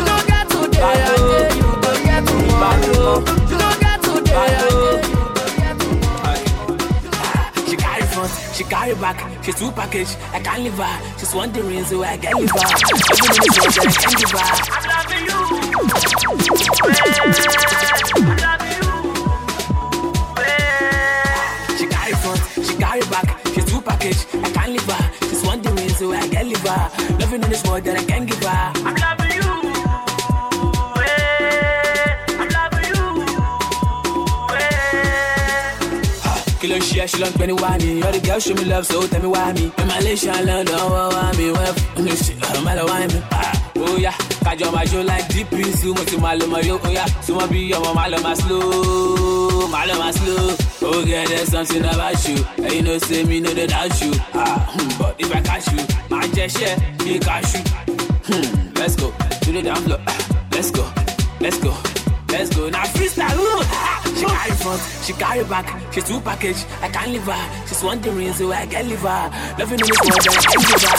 carry 8.72 8.96
back, 8.96 9.20
she's 9.44 9.56
two 9.56 9.70
package. 9.72 10.16
I 10.32 10.40
can't 10.40 10.64
leave 10.64 10.78
her. 10.78 11.18
She's 11.20 11.36
wondering 11.36 11.84
so 11.84 12.02
I 12.02 12.18
can't 12.18 12.40
leave 12.40 12.52
her. 12.52 12.58
Every 12.72 13.28
minute 13.28 13.60
was 13.60 13.76
that 13.76 13.86
I 13.86 13.92
can't 14.00 14.18
give 14.22 14.32
her. 14.32 14.48
I'm 14.72 14.86
loving 14.92 15.26
you. 15.28 15.40
She 21.78 21.86
carry 21.88 22.16
front, 22.24 22.42
she 22.66 22.74
carry 22.78 23.02
back, 23.12 23.28
she's 23.54 23.66
two 23.66 23.82
package. 23.82 24.20
I 24.36 24.50
can't 24.52 24.72
leave 24.72 24.90
her. 24.90 25.04
She's 25.28 25.44
wondering 25.46 25.90
so 25.90 26.14
I 26.14 26.28
can't 26.30 26.48
leave 26.48 26.68
her. 26.68 27.18
Loving 27.20 27.44
in 27.44 27.50
this 27.50 27.64
world 27.66 27.84
that 27.84 27.98
I 27.98 28.04
can't 28.06 28.26
give 28.26 28.42
her. 28.42 28.72
I'm 28.88 28.96
loving 28.96 29.21
Pẹ́ 37.02 37.48
ní 37.48 37.54
wá 37.54 37.78
mi? 37.82 38.02
All 38.04 38.12
the 38.12 38.20
girls 38.20 38.44
show 38.44 38.54
me 38.54 38.66
love 38.66 38.86
so 38.86 39.02
tell 39.08 39.22
me 39.22 39.28
why 39.28 39.52
me? 39.54 39.72
In 39.80 39.88
Malaysia, 39.88 40.34
London, 40.46 40.78
wá 40.78 41.34
mi 41.38 41.46
wẹ́n 41.50 41.74
fún 41.96 42.04
mi 42.04 42.12
ṣe 42.12 42.34
ọ̀rọ̀ 42.38 42.62
má 42.66 42.76
lọ 42.78 42.84
wá 42.90 42.98
mi. 43.12 43.20
Oya, 43.82 44.12
kájọ 44.46 44.68
máa 44.72 44.86
jó 44.86 45.02
like 45.04 45.50
breeze, 45.50 45.84
mo 45.86 46.04
ti 46.06 46.18
máa 46.18 46.36
lo 46.40 46.46
ọmọ 46.46 46.60
yó. 46.68 46.76
Oya, 46.88 47.06
súnmọ́ 47.26 47.48
bí 47.52 47.74
ọmọ 47.74 47.94
máa 47.98 48.08
lọ 48.12 48.18
máa 48.26 48.36
slow, 48.36 49.68
máa 49.74 49.86
lọ 49.90 49.96
máa 50.02 50.12
slow. 50.14 50.56
Oh 50.84 51.04
girl, 51.06 51.26
there's 51.28 51.50
something 51.50 51.84
about 51.86 52.22
you. 52.28 52.38
And 52.64 52.72
you 52.74 52.82
know 52.84 52.98
say 53.00 53.24
me 53.24 53.40
no 53.40 53.52
dey 53.54 53.66
doubt 53.68 54.00
you. 54.02 54.12
Ah, 54.36 54.60
hmm, 54.70 54.90
but 55.00 55.16
if 55.18 55.36
I 55.36 55.42
catch 55.42 55.68
you, 55.74 55.82
máa 56.12 56.26
jẹ 56.36 56.46
ṣẹ́ 56.56 56.72
bí 57.04 57.14
cashew. 57.26 57.62
Hmm, 58.28 58.46
let's 58.80 58.96
go, 58.96 59.08
to 59.42 59.52
the 59.52 59.62
down 59.64 59.82
floor. 59.86 60.00
Ah, 60.08 60.18
Let's 60.54 60.70
go, 60.70 60.86
let's 61.40 61.58
go. 61.58 61.74
Let's 62.30 62.50
go 62.56 62.70
now 62.70 62.86
freestyle. 62.94 63.36
Ooh. 63.38 63.64
Ah, 63.74 64.01
She 64.22 64.28
carry 64.28 64.52
front, 64.52 64.82
she 65.02 65.14
carry 65.14 65.44
back, 65.46 65.66
she's 65.92 66.04
two 66.04 66.22
package. 66.22 66.64
I 66.80 66.90
can't 66.90 67.10
leave 67.12 67.24
her. 67.24 67.66
She's 67.66 67.84
wondering 67.84 68.32
so 68.34 68.52
I 68.52 68.68
can 68.68 68.88
leave 68.88 69.00
her. 69.00 69.32
Loving 69.58 69.80
in 69.80 69.88
this 69.88 70.00
world 70.00 70.22
that 70.22 70.38
I 70.38 70.42
can 70.46 70.62
give 70.62 70.82
her. 70.86 70.98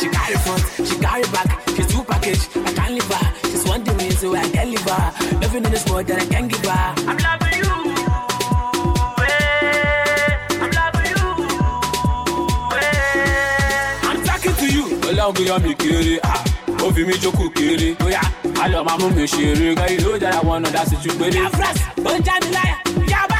She 0.00 0.08
carry 0.08 0.36
front, 0.42 0.62
she 0.88 0.96
carry 0.98 1.22
back, 1.30 1.62
she's 1.76 1.86
two 1.86 2.02
package. 2.02 2.42
I 2.56 2.72
can't 2.72 2.94
leave 2.94 3.12
her. 3.12 3.48
She's 3.50 3.64
wondering 3.64 4.10
so 4.10 4.34
I 4.34 4.50
can 4.50 4.70
leave 4.70 4.80
her. 4.80 5.12
Loving 5.42 5.64
in 5.64 5.70
this 5.70 5.88
world 5.88 6.06
that 6.08 6.20
I 6.20 6.26
can't 6.26 6.50
give 6.50 6.64
her. 6.64 7.03
To 15.32 15.42
you. 15.42 15.54
Ọlọ́run 15.54 15.58
bóyá 15.58 15.58
mi 15.58 15.74
kéré, 15.74 16.18
ah, 16.22 16.44
ó 16.84 16.92
fi 16.94 17.04
mi 17.04 17.12
jókòó 17.22 17.48
kéré. 17.56 17.94
Bóyá 18.00 18.20
a 18.62 18.68
lọ 18.68 18.84
máa 18.84 18.96
mú 18.98 19.08
ló 20.04 20.18
dára 20.20 20.40
wọn 20.46 20.62
náà 20.62 20.70
dá 20.74 20.84
sí 20.90 20.96
ju 21.02 21.10
péré. 21.18 21.40
Afras, 21.46 21.76
ó 22.04 22.10
yá 22.26 22.34
bá, 23.30 23.38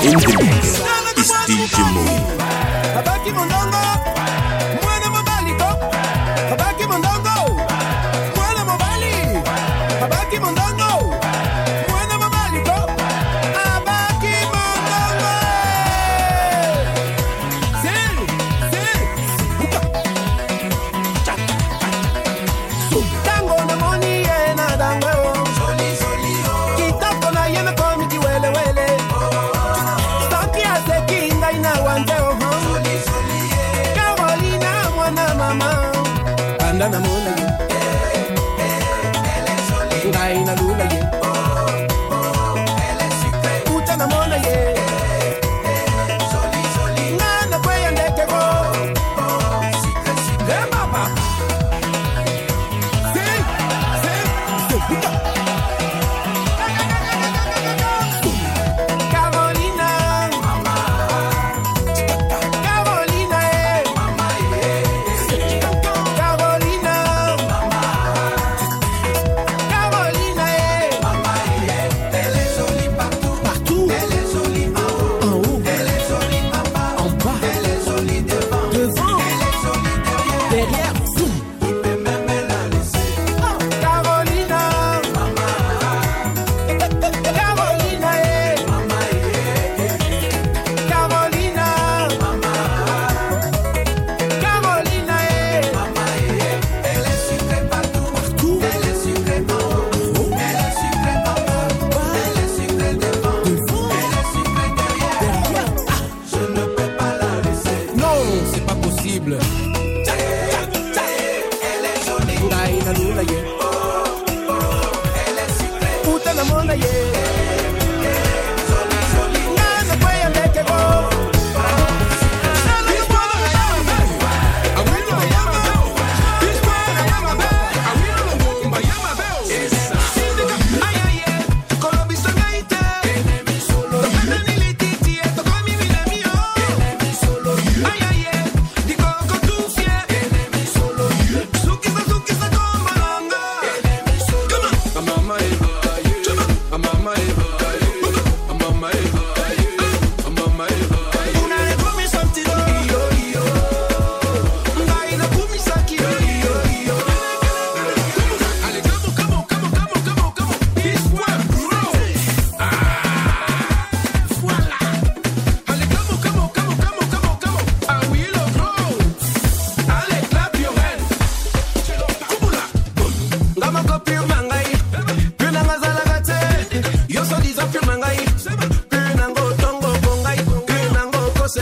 In 0.00 0.12
the 0.12 0.36
mix 0.38 0.78
is 1.18 1.32
DJ 1.48 1.92
Mo. 1.92 2.37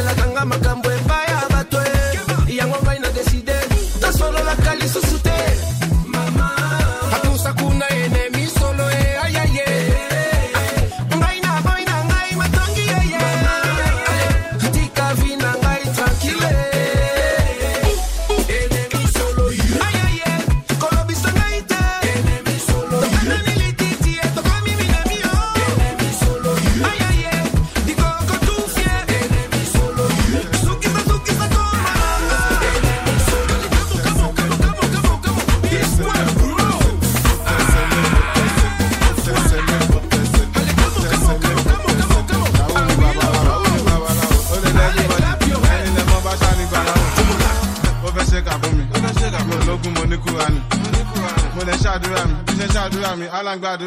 la 0.07 0.15
tanga 0.15 0.66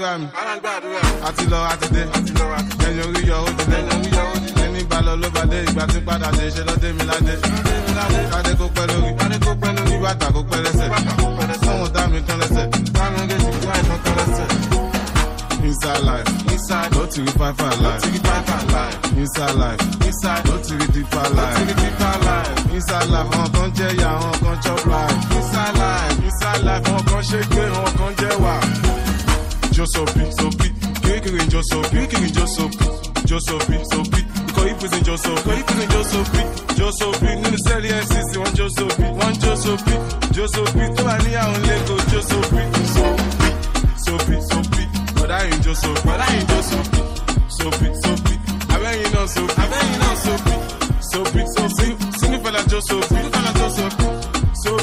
I'm. 0.10 0.39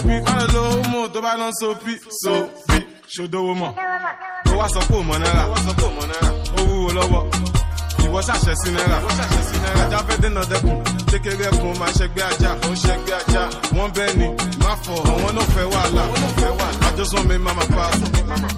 bí 0.05 0.14
wọn 0.24 0.36
lọ 0.38 0.47
lówó 0.55 0.82
mọ 0.92 1.09
tó 1.14 1.20
bá 1.20 1.32
lọ 1.40 1.51
so 1.61 1.68
bí 1.84 1.92
so 2.22 2.32
bí 2.68 2.78
ṣòdówó 3.14 3.53
mọ 3.61 3.68
ó 4.51 4.53
wá 4.59 4.66
sọ 4.74 4.80
pé 4.88 4.94
òmọ 5.01 5.14
náírà. 5.22 5.44
Ó 6.59 6.61
wúwo. 6.68 7.36
ìwọ 8.07 8.18
ṣàṣẹsí 8.28 8.68
náírà 8.76 8.98
ajá 9.82 9.98
fẹ́ 10.07 10.16
dènà 10.22 10.42
dẹkùn 10.50 10.78
kékeré 11.11 11.48
kun 11.61 11.72
máa 11.80 11.92
ṣẹgbẹ́ 11.98 12.24
ajá 12.30 12.50
ó 12.66 12.68
ń 12.72 12.74
ṣẹgbẹ́ 12.84 13.16
ajá 13.20 13.42
wọ́n 13.76 13.90
bẹ́ẹ̀ 13.96 14.16
ni 14.18 14.26
má 14.64 14.72
fọ̀ 14.84 14.98
àwọn 15.12 15.30
náà 15.36 15.44
fẹ́ 15.54 15.64
wàhálà 15.72 16.04
àjọsọ 16.88 17.18
mi 17.28 17.36
máa 17.44 17.54
máa 17.59 17.68
pa. 17.76 17.84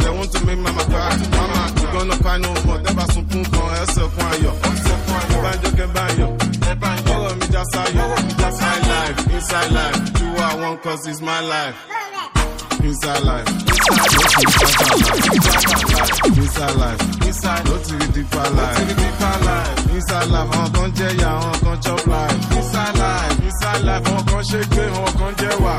Ẹ̀wọ̀n 0.09 0.27
tó 0.33 0.39
mi 0.47 0.55
máa 0.65 0.73
máa 0.79 0.87
pa. 0.93 1.01
Máma 1.37 1.63
on 2.01 2.11
pánú 2.25 2.49
kan 2.67 2.79
dábàá 2.85 3.07
sunkún 3.13 3.45
kan 3.53 3.69
ẹsẹ̀ 3.83 4.07
fún 4.15 4.27
ayọ̀ 4.33 4.55
ìbánjọ́ 5.35 5.71
kẹ́báyọ̀ 5.79 6.29
ọ̀rọ̀ 7.15 7.35
mi 7.39 7.47
já 7.55 7.63
sáyọ̀ 7.73 8.07
inside 8.47 8.85
life. 8.93 9.19
Inside 9.37 9.71
life. 9.79 9.99
Do 10.19 10.25
what 10.37 10.53
I 10.53 10.61
want 10.61 10.83
cause 10.85 11.07
it's 11.11 11.21
my 11.21 11.41
life 11.53 11.77
inside 12.89 13.23
life. 13.25 13.49
Inside 16.37 16.77
life, 16.77 17.01
inside 17.27 17.65
ló 17.69 17.77
ti 17.85 17.93
rí 18.01 18.07
dípa 18.15 18.43
life. 18.57 18.81
Inside 19.95 20.29
life, 20.31 20.51
àwọn 20.57 20.69
kan 20.75 20.89
jẹ́ 20.97 21.11
ìyá, 21.19 21.31
àwọn 21.39 21.55
kan 21.65 21.77
chop 21.85 22.07
life. 22.07 22.37
Inside 22.59 22.97
life, 23.03 23.37
inside 23.49 23.83
life, 23.89 24.05
àwọn 24.11 24.23
kan 24.31 24.43
ṣe 24.51 24.61
gbé, 24.71 24.85
àwọn 24.97 25.13
kan 25.19 25.33
jẹ́ 25.41 25.55
wà. 25.65 25.75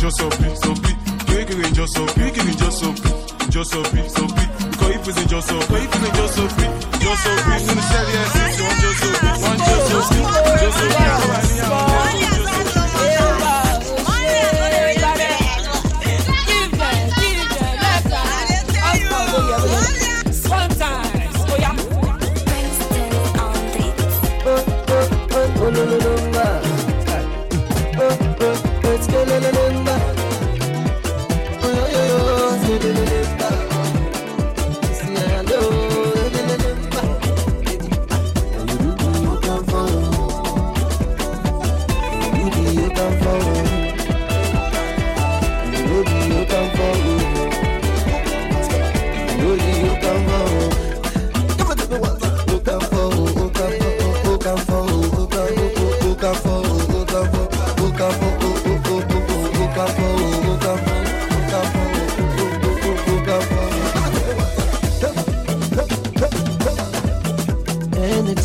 Jọ́sọ̀bí, 0.00 0.48
sọ̀bí, 0.62 0.90
kékeré 1.28 1.66
jọ́sọ̀bí, 1.76 2.12
kékeré 2.34 2.52
jọ́sọ̀bí, 2.60 3.10
jọ́sọ̀bí, 3.54 4.00
sọ̀bí. 4.16 4.44
Ikọ̀ 4.72 4.88
ìpèsè 4.96 5.24
jọ́sọ̀bí, 5.30 5.64
ikọ̀ 5.64 5.78
ìpèsè 5.84 6.08
jọ́sọ̀bí, 6.18 6.66
jọ́sọ̀bí. 7.04 7.54
Nínú 7.66 7.82
sẹ́rí 7.90 8.14
ẹ̀sìn 8.22 8.46
tí 8.54 8.60
wọ́n 8.66 8.76
jọ́sọ̀bí, 8.82 9.28
wọ́n 9.42 9.56
jọ́sọ̀bí, 9.66 10.18
jọ́sọ̀bí. 10.60 12.31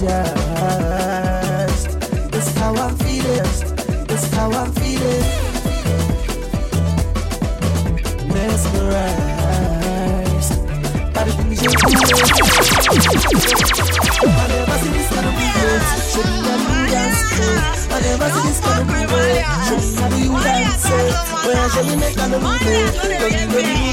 Energized. 0.03 1.89
This 2.31 2.55
how 2.57 2.75
I'm 2.75 2.95
feeling. 2.97 3.43
This 4.07 4.33
how 4.33 4.51
I'm 4.51 4.71
feeling. 4.73 5.23
Mesmerized 8.27 9.53
by 11.13 11.23
the 11.23 11.31
things 11.31 11.61
you're 11.63 11.73
doing. 11.73 11.95
I 14.27 14.47
never 14.47 14.77
see 14.77 14.91
this 14.91 15.09
kind 15.09 15.25
of 15.25 15.33
you 15.33 15.49
dance. 16.91 17.17
I 17.89 17.99
never 18.01 18.29
see 18.29 18.43
this 18.47 18.59
kind 18.59 18.81
of 18.81 18.87
you 20.19 20.31
dance 20.43 20.85
I 21.49 21.81
you 21.81 21.97
make 21.97 22.15
kind 22.15 22.33
of 22.33 22.41
you 22.41 22.57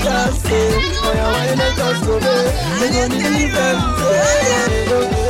dance 0.04 0.44
it. 0.44 0.72
When 1.04 1.16
I 1.16 1.20
want 1.32 1.50
you 1.50 1.56
make 1.56 1.78
us 1.78 1.98
go 2.06 2.14
there, 2.18 2.50
they 2.80 2.88
gon' 2.92 3.10
need 3.10 3.50
to 3.50 3.54
them 3.54 5.23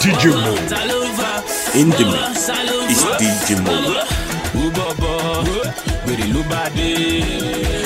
DJ 0.00 0.32
Mo. 0.32 0.52
Ta 0.68 0.80
ló 0.88 0.98
ń 1.04 1.12
fa? 1.18 1.30
In 1.78 1.88
the 1.90 2.04
mix 2.04 2.48
is? 2.90 3.02
DJ 3.20 3.48
Mo. 3.64 3.74
Who 4.54 4.62
bọ̀bọ̀? 4.76 5.70
Gbèrè 6.04 6.26
ló 6.34 6.42
bá. 6.50 6.62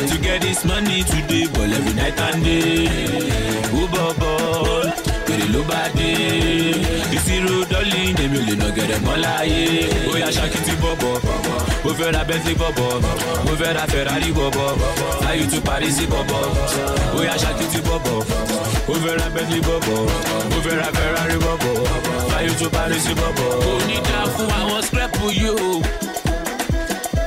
To 0.08 0.16
get 0.24 0.40
this 0.42 0.64
money 0.64 1.02
today, 1.04 1.46
but 1.52 1.70
every 1.76 1.94
night 1.94 2.18
and 2.26 2.42
day. 2.44 2.88
Who 3.72 3.82
bọ̀bọ̀? 3.94 4.92
Gbèrè 5.26 5.46
ló 5.54 5.60
bá 5.70 5.82
dé. 5.98 6.10
Ìṣirò 7.16 7.56
dọ́lì 7.70 8.00
èmi 8.22 8.38
ò 8.38 8.42
lè 8.48 8.54
nà 8.60 8.68
gẹ̀rẹ̀ 8.76 9.00
mọ́ 9.06 9.16
láyé. 9.24 9.64
Ó 10.10 10.12
yá 10.22 10.28
ṣakiti 10.36 10.72
bọ̀bọ̀. 10.82 11.14
Mo 11.26 11.34
fẹ́ 11.98 12.12
ra 12.14 12.24
Bentley 12.28 12.54
bọ̀bọ̀. 12.54 13.00
Mo 13.44 13.52
fẹ́ 13.60 13.74
ra 13.76 13.84
Ferrari 13.92 14.30
bọ̀bọ̀. 14.38 14.68
Láyé 15.24 15.44
tún 15.50 15.60
Paris 15.68 15.96
bọ̀bọ̀. 16.12 16.42
Ó 17.16 17.18
yá 17.28 17.34
ṣakiti 17.42 17.80
bọ̀bọ̀. 17.88 18.18
Mo 18.88 18.94
fẹ́ 19.02 19.14
ra 19.20 19.26
Bentley 19.34 19.60
bọ̀bọ̀. 19.68 19.98
Mo 20.50 20.56
fẹ́ 20.64 20.74
ra 20.80 20.88
Ferrari 20.96 21.36
bọ̀bọ̀. 21.44 21.74
Láyé 22.32 22.50
tún 22.58 22.70
Paris 22.76 23.06
bọ̀bọ̀. 23.20 23.48
Kò 23.64 23.72
ní 23.88 23.96
dá 24.08 24.20
fún 24.34 24.48
àwọn 24.60 24.80
scrap 24.86 25.12
yìí 25.22 25.48
o 25.48 25.82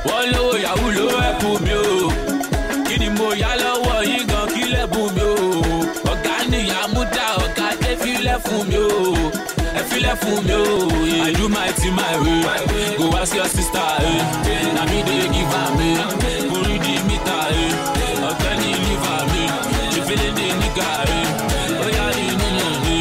wọ́n 0.08 0.26
lówó 0.32 0.54
yahoo 0.64 0.90
ló 0.96 1.06
ẹ̀kú 1.28 1.48
mi 1.64 1.74
o 1.74 2.08
kí 2.86 2.94
ni 3.00 3.08
mo 3.18 3.28
yá 3.42 3.50
lọ́wọ́ 3.62 3.96
yín 4.10 4.24
gan 4.30 4.46
kí 4.54 4.62
lẹ́bùn 4.74 5.08
mi 5.16 5.22
o 5.32 5.36
ọ̀gá 6.12 6.34
nìyá 6.50 6.80
múdà 6.94 7.26
ọ̀gá 7.44 7.66
dé 7.80 7.90
filẹ̀ 8.02 8.38
fún 8.44 8.62
mi 8.70 8.76
o 8.76 8.88
ẹ 9.47 9.47
filẹ̀ 9.98 10.16
fún 10.22 10.38
mi 10.46 10.54
o 10.54 10.64
i 11.28 11.32
do 11.38 11.48
my 11.48 11.68
thing 11.78 11.94
my 12.00 12.14
way. 12.22 12.42
Go 12.98 13.04
ask 13.20 13.34
your 13.34 13.48
sister 13.56 13.88
eh. 14.06 14.72
na 14.76 14.82
me 14.90 14.98
dey 15.08 15.24
give 15.34 15.54
am 15.62 15.78
eh. 15.88 15.98
kò 16.50 16.58
rí 16.66 16.76
di 16.84 16.94
mítà 17.08 17.38
eh. 17.62 18.28
ọ̀gbẹ́ni 18.30 18.70
liver 18.84 19.22
mi 19.32 19.42
ṣe 19.92 20.00
fẹ́lẹ́ 20.08 20.30
dé 20.38 20.46
eh. 21.18 21.84
ó 21.84 21.86
yá 21.96 22.06
ní 22.16 22.26
nílẹ̀ 22.40 22.74
mi 22.84 22.96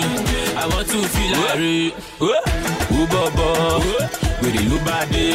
i 0.61 0.65
want 0.71 0.87
to 0.91 0.99
feel 1.13 1.33
like 1.43 1.95
who 2.89 2.99
bọ̀bọ̀ 3.13 3.53
wèrè 4.41 4.61
ló 4.69 4.77
bá 4.87 4.97
dé 5.13 5.25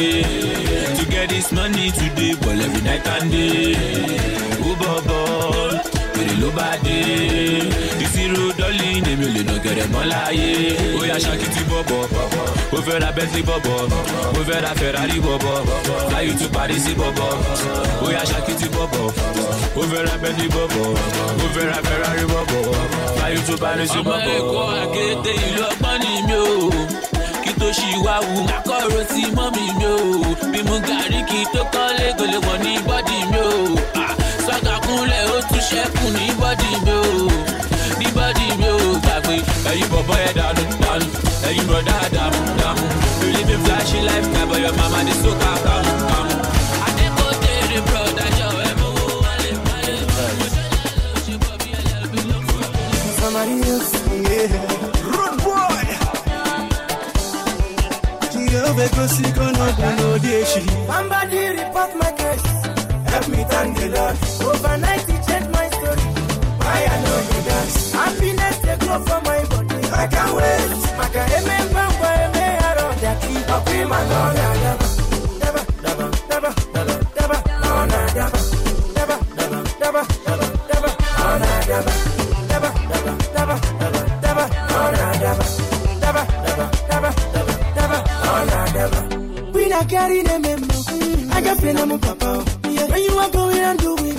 to 0.97 1.03
get 1.13 1.25
this 1.31 1.47
money 1.57 1.87
today 1.99 2.33
but 2.41 2.55
every 2.65 2.81
night 2.87 3.05
and 3.15 3.27
day. 3.31 3.75
Who 4.61 4.69
bọ̀bọ̀ 4.81 5.62
ló 6.43 6.49
bá 6.57 6.69
dé. 6.83 6.97
Ìṣirò 8.03 8.43
dọ́lì 8.59 8.87
èmi 9.11 9.25
ò 9.27 9.29
lè 9.35 9.41
nà 9.49 9.55
gẹ̀rẹ̀ 9.63 9.87
mọ́ 9.93 10.03
láyé. 10.11 10.49
Ó 10.99 11.01
yá 11.09 11.17
ṣakiti 11.25 11.61
bọ̀bọ̀. 11.69 12.03
Ó 12.75 12.79
fẹ́ 12.85 12.97
ra 13.03 13.09
bentley 13.15 13.43
bọ̀bọ̀. 13.49 13.79
Ó 14.39 14.41
fẹ́ 14.47 14.59
ra 14.65 14.71
ferrari 14.79 15.17
bọ̀bọ̀. 15.25 15.57
Fly 16.09 16.21
you 16.27 16.33
to 16.39 16.47
paris 16.55 16.85
bọ̀bọ̀. 16.99 17.31
Ó 18.05 18.07
yá 18.15 18.23
ṣakiti 18.31 18.67
bọ̀bọ̀. 18.75 19.07
Ó 19.79 19.81
fẹ́ 19.91 20.01
ra 20.07 20.15
bentley 20.21 20.49
bọ̀bọ̀. 20.55 20.87
Ó 21.43 21.45
fẹ́ 21.55 21.65
ra 21.71 21.77
ferrari 21.87 22.25
bọ̀bọ̀. 22.33 22.63
Fly 23.17 23.29
you 23.35 23.41
to 23.47 23.53
paris 23.63 23.91
bọ̀bọ̀. 23.95 24.15
ọmọ 24.15 24.31
ẹ̀kọ́ 24.37 24.65
àkété 24.83 25.31
ìlú 25.47 25.61
ọgbọ́n 25.71 25.97
ni 26.03 26.11
mi 26.27 26.35
ò 26.47 26.51
kí 27.43 27.51
tó 27.59 27.67
ṣì 27.77 27.89
wá 28.05 28.15
wù 28.27 28.35
má 28.49 28.57
kọ́rọ̀ 28.67 29.03
sí 29.11 29.23
mọ́mì 29.37 29.65
mi 29.79 29.85
o. 29.95 29.97
Bí 30.51 30.59
mo 30.67 30.75
gàrí 30.87 31.19
kí 31.29 31.39
tó 31.53 31.61
mi 33.31 33.39
o 33.49 33.82
tún 35.49 35.61
ṣẹ́kù 35.69 36.05
ní 36.17 36.25
bọ́dì 36.39 36.69
mi 36.85 36.93
o 36.99 37.03
ní 37.99 38.07
bọ́dì 38.17 38.45
mi 38.59 38.67
o 38.75 38.77
gbàgbé 39.03 39.35
ẹ̀yin 39.71 39.87
bọ̀bọ̀ 39.93 40.17
ẹ̀ 40.27 40.33
dànù 40.37 40.63
dànù 40.83 41.07
ẹ̀yin 41.47 41.65
bọ̀dá 41.69 41.97
dàmú 42.15 42.39
dàmú 42.59 42.85
you 43.21 43.29
live 43.35 43.53
a 43.55 43.57
flashy 43.65 43.99
life 44.07 44.27
na 44.33 44.41
but 44.49 44.59
your 44.63 44.73
mama 44.79 44.99
dey 45.07 45.15
soak 45.21 45.41
am 45.49 45.57
kàmú 45.65 45.91
kàmú. 46.09 46.35
adékòtèrè 46.87 47.79
broda 47.87 48.25
jọ 48.37 48.47
ẹ 48.67 48.71
mọ 48.79 48.87
owó 48.99 49.15
wálé 49.25 49.51
wálé. 49.65 49.93
Somebody 53.19 53.55
else, 53.71 53.93
yeah. 54.29 54.53
Run 55.13 55.35
boy. 55.45 55.85
Jehovah 58.33 58.89
go 58.95 59.03
see 59.07 59.31
gonna 59.37 59.65
go 59.79 59.87
no 59.99 60.17
day 60.25 60.43
she. 60.51 60.61
Somebody 60.89 61.39
report 61.59 61.91
my 62.01 62.11
case. 62.19 62.45
Help 63.11 63.27
me 63.29 63.41
thank 63.51 63.71
the 63.79 63.87
Lord. 63.95 64.15
Overnight 64.49 64.92
Happiness 68.93 69.09
for 69.09 69.21
my 69.25 69.39
body. 69.49 69.87
I 69.89 70.07
can't 70.07 70.35
wait. 70.35 70.69
Maka 70.97 71.21
eme 71.37 71.55
mbamba 71.69 72.09
eme 72.25 72.45
aro 72.67 72.87
daki. 73.01 73.33
Papi 73.49 73.77
manona 73.89 74.47
daba. 74.63 74.87
Daba 75.41 75.61
daba 75.83 76.05
daba 76.29 76.49
daba 76.73 76.95
daba. 77.17 77.37
Ona 77.73 77.99
daba. 78.17 78.39
Daba 78.95 79.15
daba 79.37 79.59
daba 79.81 80.01
daba 80.25 80.47
daba. 80.69 80.89
Ona 81.25 81.49
daba. 81.69 81.91
Daba 82.49 82.69
daba 82.91 83.11
daba 83.35 83.55
daba 83.81 84.01
daba. 84.23 84.43
Ona 84.77 85.07
daba. 85.23 85.45
Daba 86.03 86.21
daba 86.45 86.65
daba 86.89 87.09
daba 87.33 87.53
daba. 87.77 87.97
Ona 88.35 88.59
daba. 88.75 89.53
We 89.53 89.69
not 89.69 89.89
carry 89.89 90.21
them 90.23 90.45
in 90.45 90.61
I 91.31 91.41
just 91.41 91.61
feel 91.61 91.77
I'm 91.79 91.99
papa. 91.99 92.45
Yeah, 92.69 92.85
when 92.89 93.01
you 93.03 93.17
are 93.17 93.29
going 93.31 93.57
and 93.57 93.79
doing, 93.79 94.17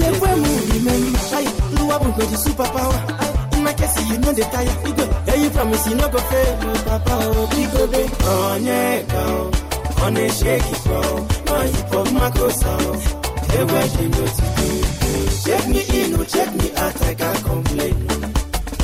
yeah, 0.00 0.12
when 0.22 0.42
we 0.42 0.54
remember, 0.72 1.18
I 1.36 1.44
do 1.76 1.90
up 1.90 2.02
with 2.16 2.30
the 2.30 2.36
superpower. 2.36 3.27
In 3.58 3.64
my 3.64 3.72
case, 3.72 4.08
you 4.08 4.18
know 4.18 4.32
the 4.32 4.42
tire. 4.42 4.76
You 4.86 4.94
go, 4.94 5.34
you 5.34 5.50
promise 5.50 5.86
you 5.88 5.96
not 5.96 6.12
go 6.12 6.18
fail, 6.18 6.58
oh, 6.62 6.82
papa. 6.86 7.14
Oh, 7.22 7.46
big 7.50 7.72
go 7.72 7.86
big. 7.88 8.22
On 8.22 8.64
yeah, 8.64 9.02
go. 9.02 9.50
On 10.04 10.16
a 10.16 10.28
shake 10.30 10.62
it, 10.62 10.84
bro. 10.84 11.02
On 11.02 11.66
you 11.66 11.82
pop 11.90 12.12
my 12.12 12.30
where 13.66 13.86
you 13.98 14.08
go 14.14 14.24
to 14.38 14.44
do? 14.58 14.68
Check 15.42 15.64
me 15.68 15.80
in, 15.98 16.14
oh, 16.14 16.24
check 16.24 16.54
me 16.54 16.70
out, 16.76 17.02
I 17.02 17.14
can't 17.14 17.44
complain. 17.44 17.96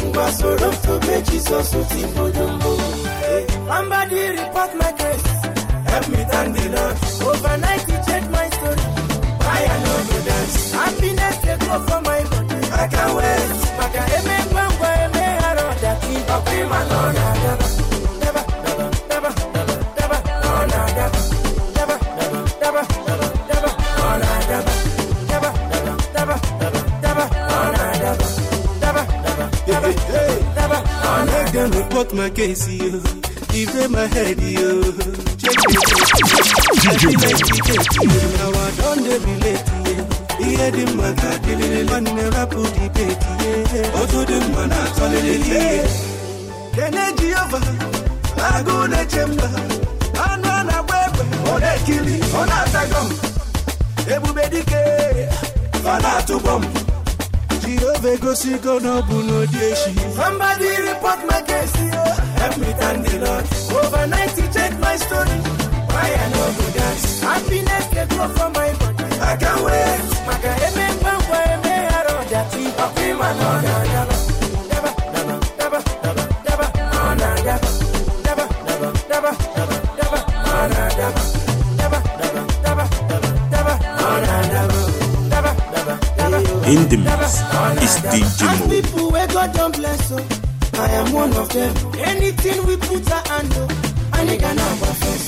Ngwa 0.05 0.27
soro 0.39 0.71
to 0.83 0.93
be 1.07 1.31
Jesus, 1.31 1.71
so 1.71 1.85
timbo 1.85 2.31
jumbo. 2.33 2.77
Somebody 3.69 4.21
report 4.31 4.75
my 4.75 4.93
case. 4.93 5.27
Help 5.91 6.09
me 6.09 6.21
thank 6.31 6.57
the 6.57 6.65
Lord. 6.75 6.97
Overnight 7.37 7.85
he 7.91 7.97
changed 8.11 8.31
my 8.31 8.49
story. 8.51 8.85
Why 9.45 9.61
I 9.71 9.77
know 9.85 9.99
you 10.11 10.21
dance. 10.27 10.73
Happiness 10.73 11.37
they 11.45 11.57
grow 11.59 11.79
from 11.87 12.04
report 31.95 32.13
my 32.15 32.31
case, 32.31 32.69
yo. 32.69 33.01
If 33.57 33.73
they 33.73 33.87
my 33.87 34.07
head, 34.07 34.41
yo. 34.41 34.83
Check 35.39 35.63
it. 37.05 37.15
Mo. 38.03 38.19
Now 38.35 38.51
I 38.51 38.71
don't 38.79 39.07
relate, 39.07 39.69
yeah. 39.87 40.03
Hear 40.43 40.71
the 40.73 40.85
maga, 40.97 41.31
the 41.39 41.87
one 41.89 42.05
never 42.05 42.47
put 42.47 42.67
the 42.75 42.87
bait, 42.95 43.23
yeah. 43.23 43.99
Also 44.01 44.25
the 44.25 44.39
man 44.41 44.73
oh, 44.73 44.75
oh, 44.75 44.83
I 44.83 44.99
told 44.99 45.15
it, 45.15 45.47
yeah. 45.47 45.87
Then 46.75 47.17
Jehovah, 47.17 47.63
I 48.43 48.63
go 48.65 48.75
to 48.89 49.03
chamber. 49.07 49.51
I 50.17 50.37
know 50.43 50.63
na 50.67 50.83
wewe, 50.83 51.25
ona 51.55 51.73
kili, 51.87 52.17
ona 52.35 52.59
tagam. 52.75 53.09
Ebube 54.11 54.45
dike, 54.51 54.83
fana 55.83 56.13
tubom. 56.27 56.84
No 57.67 58.79
no. 58.79 59.01
Somebody 60.15 60.69
report 60.83 61.21
my 61.27 61.41
case, 61.47 61.77
yo. 61.81 62.05
Help 62.41 62.59
me 62.59 62.67
thank 62.77 63.07
the 63.07 63.19
Lord. 63.25 63.45
Overnight 63.85 64.31
he 64.39 64.47
check 64.53 64.79
my 64.81 64.97
story. 64.97 65.39
Why 65.89 66.13
I 66.13 66.29
no 66.29 66.45
go 66.59 66.71
dance? 66.77 67.21
Happiness 67.23 67.87
get 67.91 68.09
go 68.11 68.29
from 68.29 68.53
my 68.53 68.73
body. 68.75 69.05
I 69.21 69.37
can't 69.37 69.65
wait. 69.65 70.01
Maka 70.27 70.51
eme 70.67 70.87
ngwa 71.01 71.41
eme 71.53 71.75
aro 71.97 72.17
dati. 72.31 72.65
Opi 72.85 73.07
man 73.19 73.41
on 73.49 73.65
daba. 73.93 74.17
Daba, 74.71 74.91
daba, 75.15 75.35
daba, 75.59 75.81
daba, 76.05 76.25
daba. 76.45 76.67
On 77.01 77.19
daba. 77.19 77.69
Daba, 78.25 78.45
daba, 78.67 78.89
daba, 79.09 79.31
daba, 79.57 79.77
daba. 79.97 80.19
On 80.53 80.71
daba. 80.71 80.99
Daba, 80.99 81.34
In 86.75 86.89
the 86.89 86.97
mix 86.97 87.39
is 87.87 87.95
DJ 88.11 88.41
Mo. 88.59 88.67
people 88.69 89.13
where 89.13 89.29
God 89.29 89.53
don't 89.55 89.77
bless, 89.77 90.09
so 90.09 90.19
I 90.75 90.89
am 90.99 91.13
one 91.13 91.33
of 91.37 91.49
them. 91.53 91.71
Anything 92.03 92.67
we 92.67 92.77
put 92.77 93.07
our 93.13 93.23
hand 93.31 93.55
on, 93.63 93.71
I 94.11 94.27
nigga 94.27 94.51
number 94.59 94.93
first. 94.99 95.27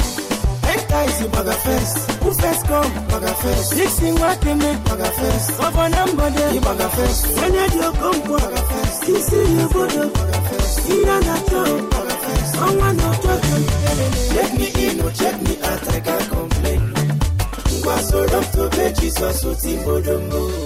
Enter 0.66 1.02
is 1.06 1.18
the 1.22 1.28
bagger 1.30 1.58
first. 1.62 1.94
Who 2.18 2.34
first 2.34 2.66
come? 2.66 2.90
Bagger 3.06 3.34
first. 3.38 3.76
Mixing 3.76 4.16
what 4.18 4.40
they 4.40 4.54
make 4.54 4.82
bagger 4.90 5.12
first. 5.18 5.56
Cover 5.60 5.88
number 5.88 6.30
there, 6.30 6.52
the 6.52 6.60
bagger 6.66 6.88
first. 6.98 7.20
When 7.38 7.54
you 7.54 7.68
do 7.70 7.92
come 7.94 8.20
for 8.26 8.38
bagger 8.42 8.64
first. 8.66 9.06
You 9.06 9.18
see 9.22 9.46
you 9.54 9.68
go 9.70 9.82
to 9.86 10.02
bagger 10.18 10.42
first. 10.50 10.88
You 10.88 11.04
don't 11.04 11.24
have 11.30 11.46
to 11.46 11.62
bagger 11.94 12.18
first. 12.26 12.54
Someone 12.58 12.96
no 12.96 13.08
talk 13.22 13.40
to 13.46 13.54
me. 13.54 13.66
Check 14.34 14.50
me 14.58 14.66
in 14.82 15.00
or 15.00 15.12
check 15.12 15.36
me 15.46 15.54
out, 15.62 15.88
I 15.94 16.00
can't 16.00 16.26
complain. 16.28 16.82
Was 17.86 18.08
so 18.10 18.26
rough 18.26 18.50
to 18.50 18.68
bed, 18.70 18.96
Jesus, 18.98 19.40
so 19.42 19.54
Timbo 19.54 20.02
Dumbo. 20.02 20.65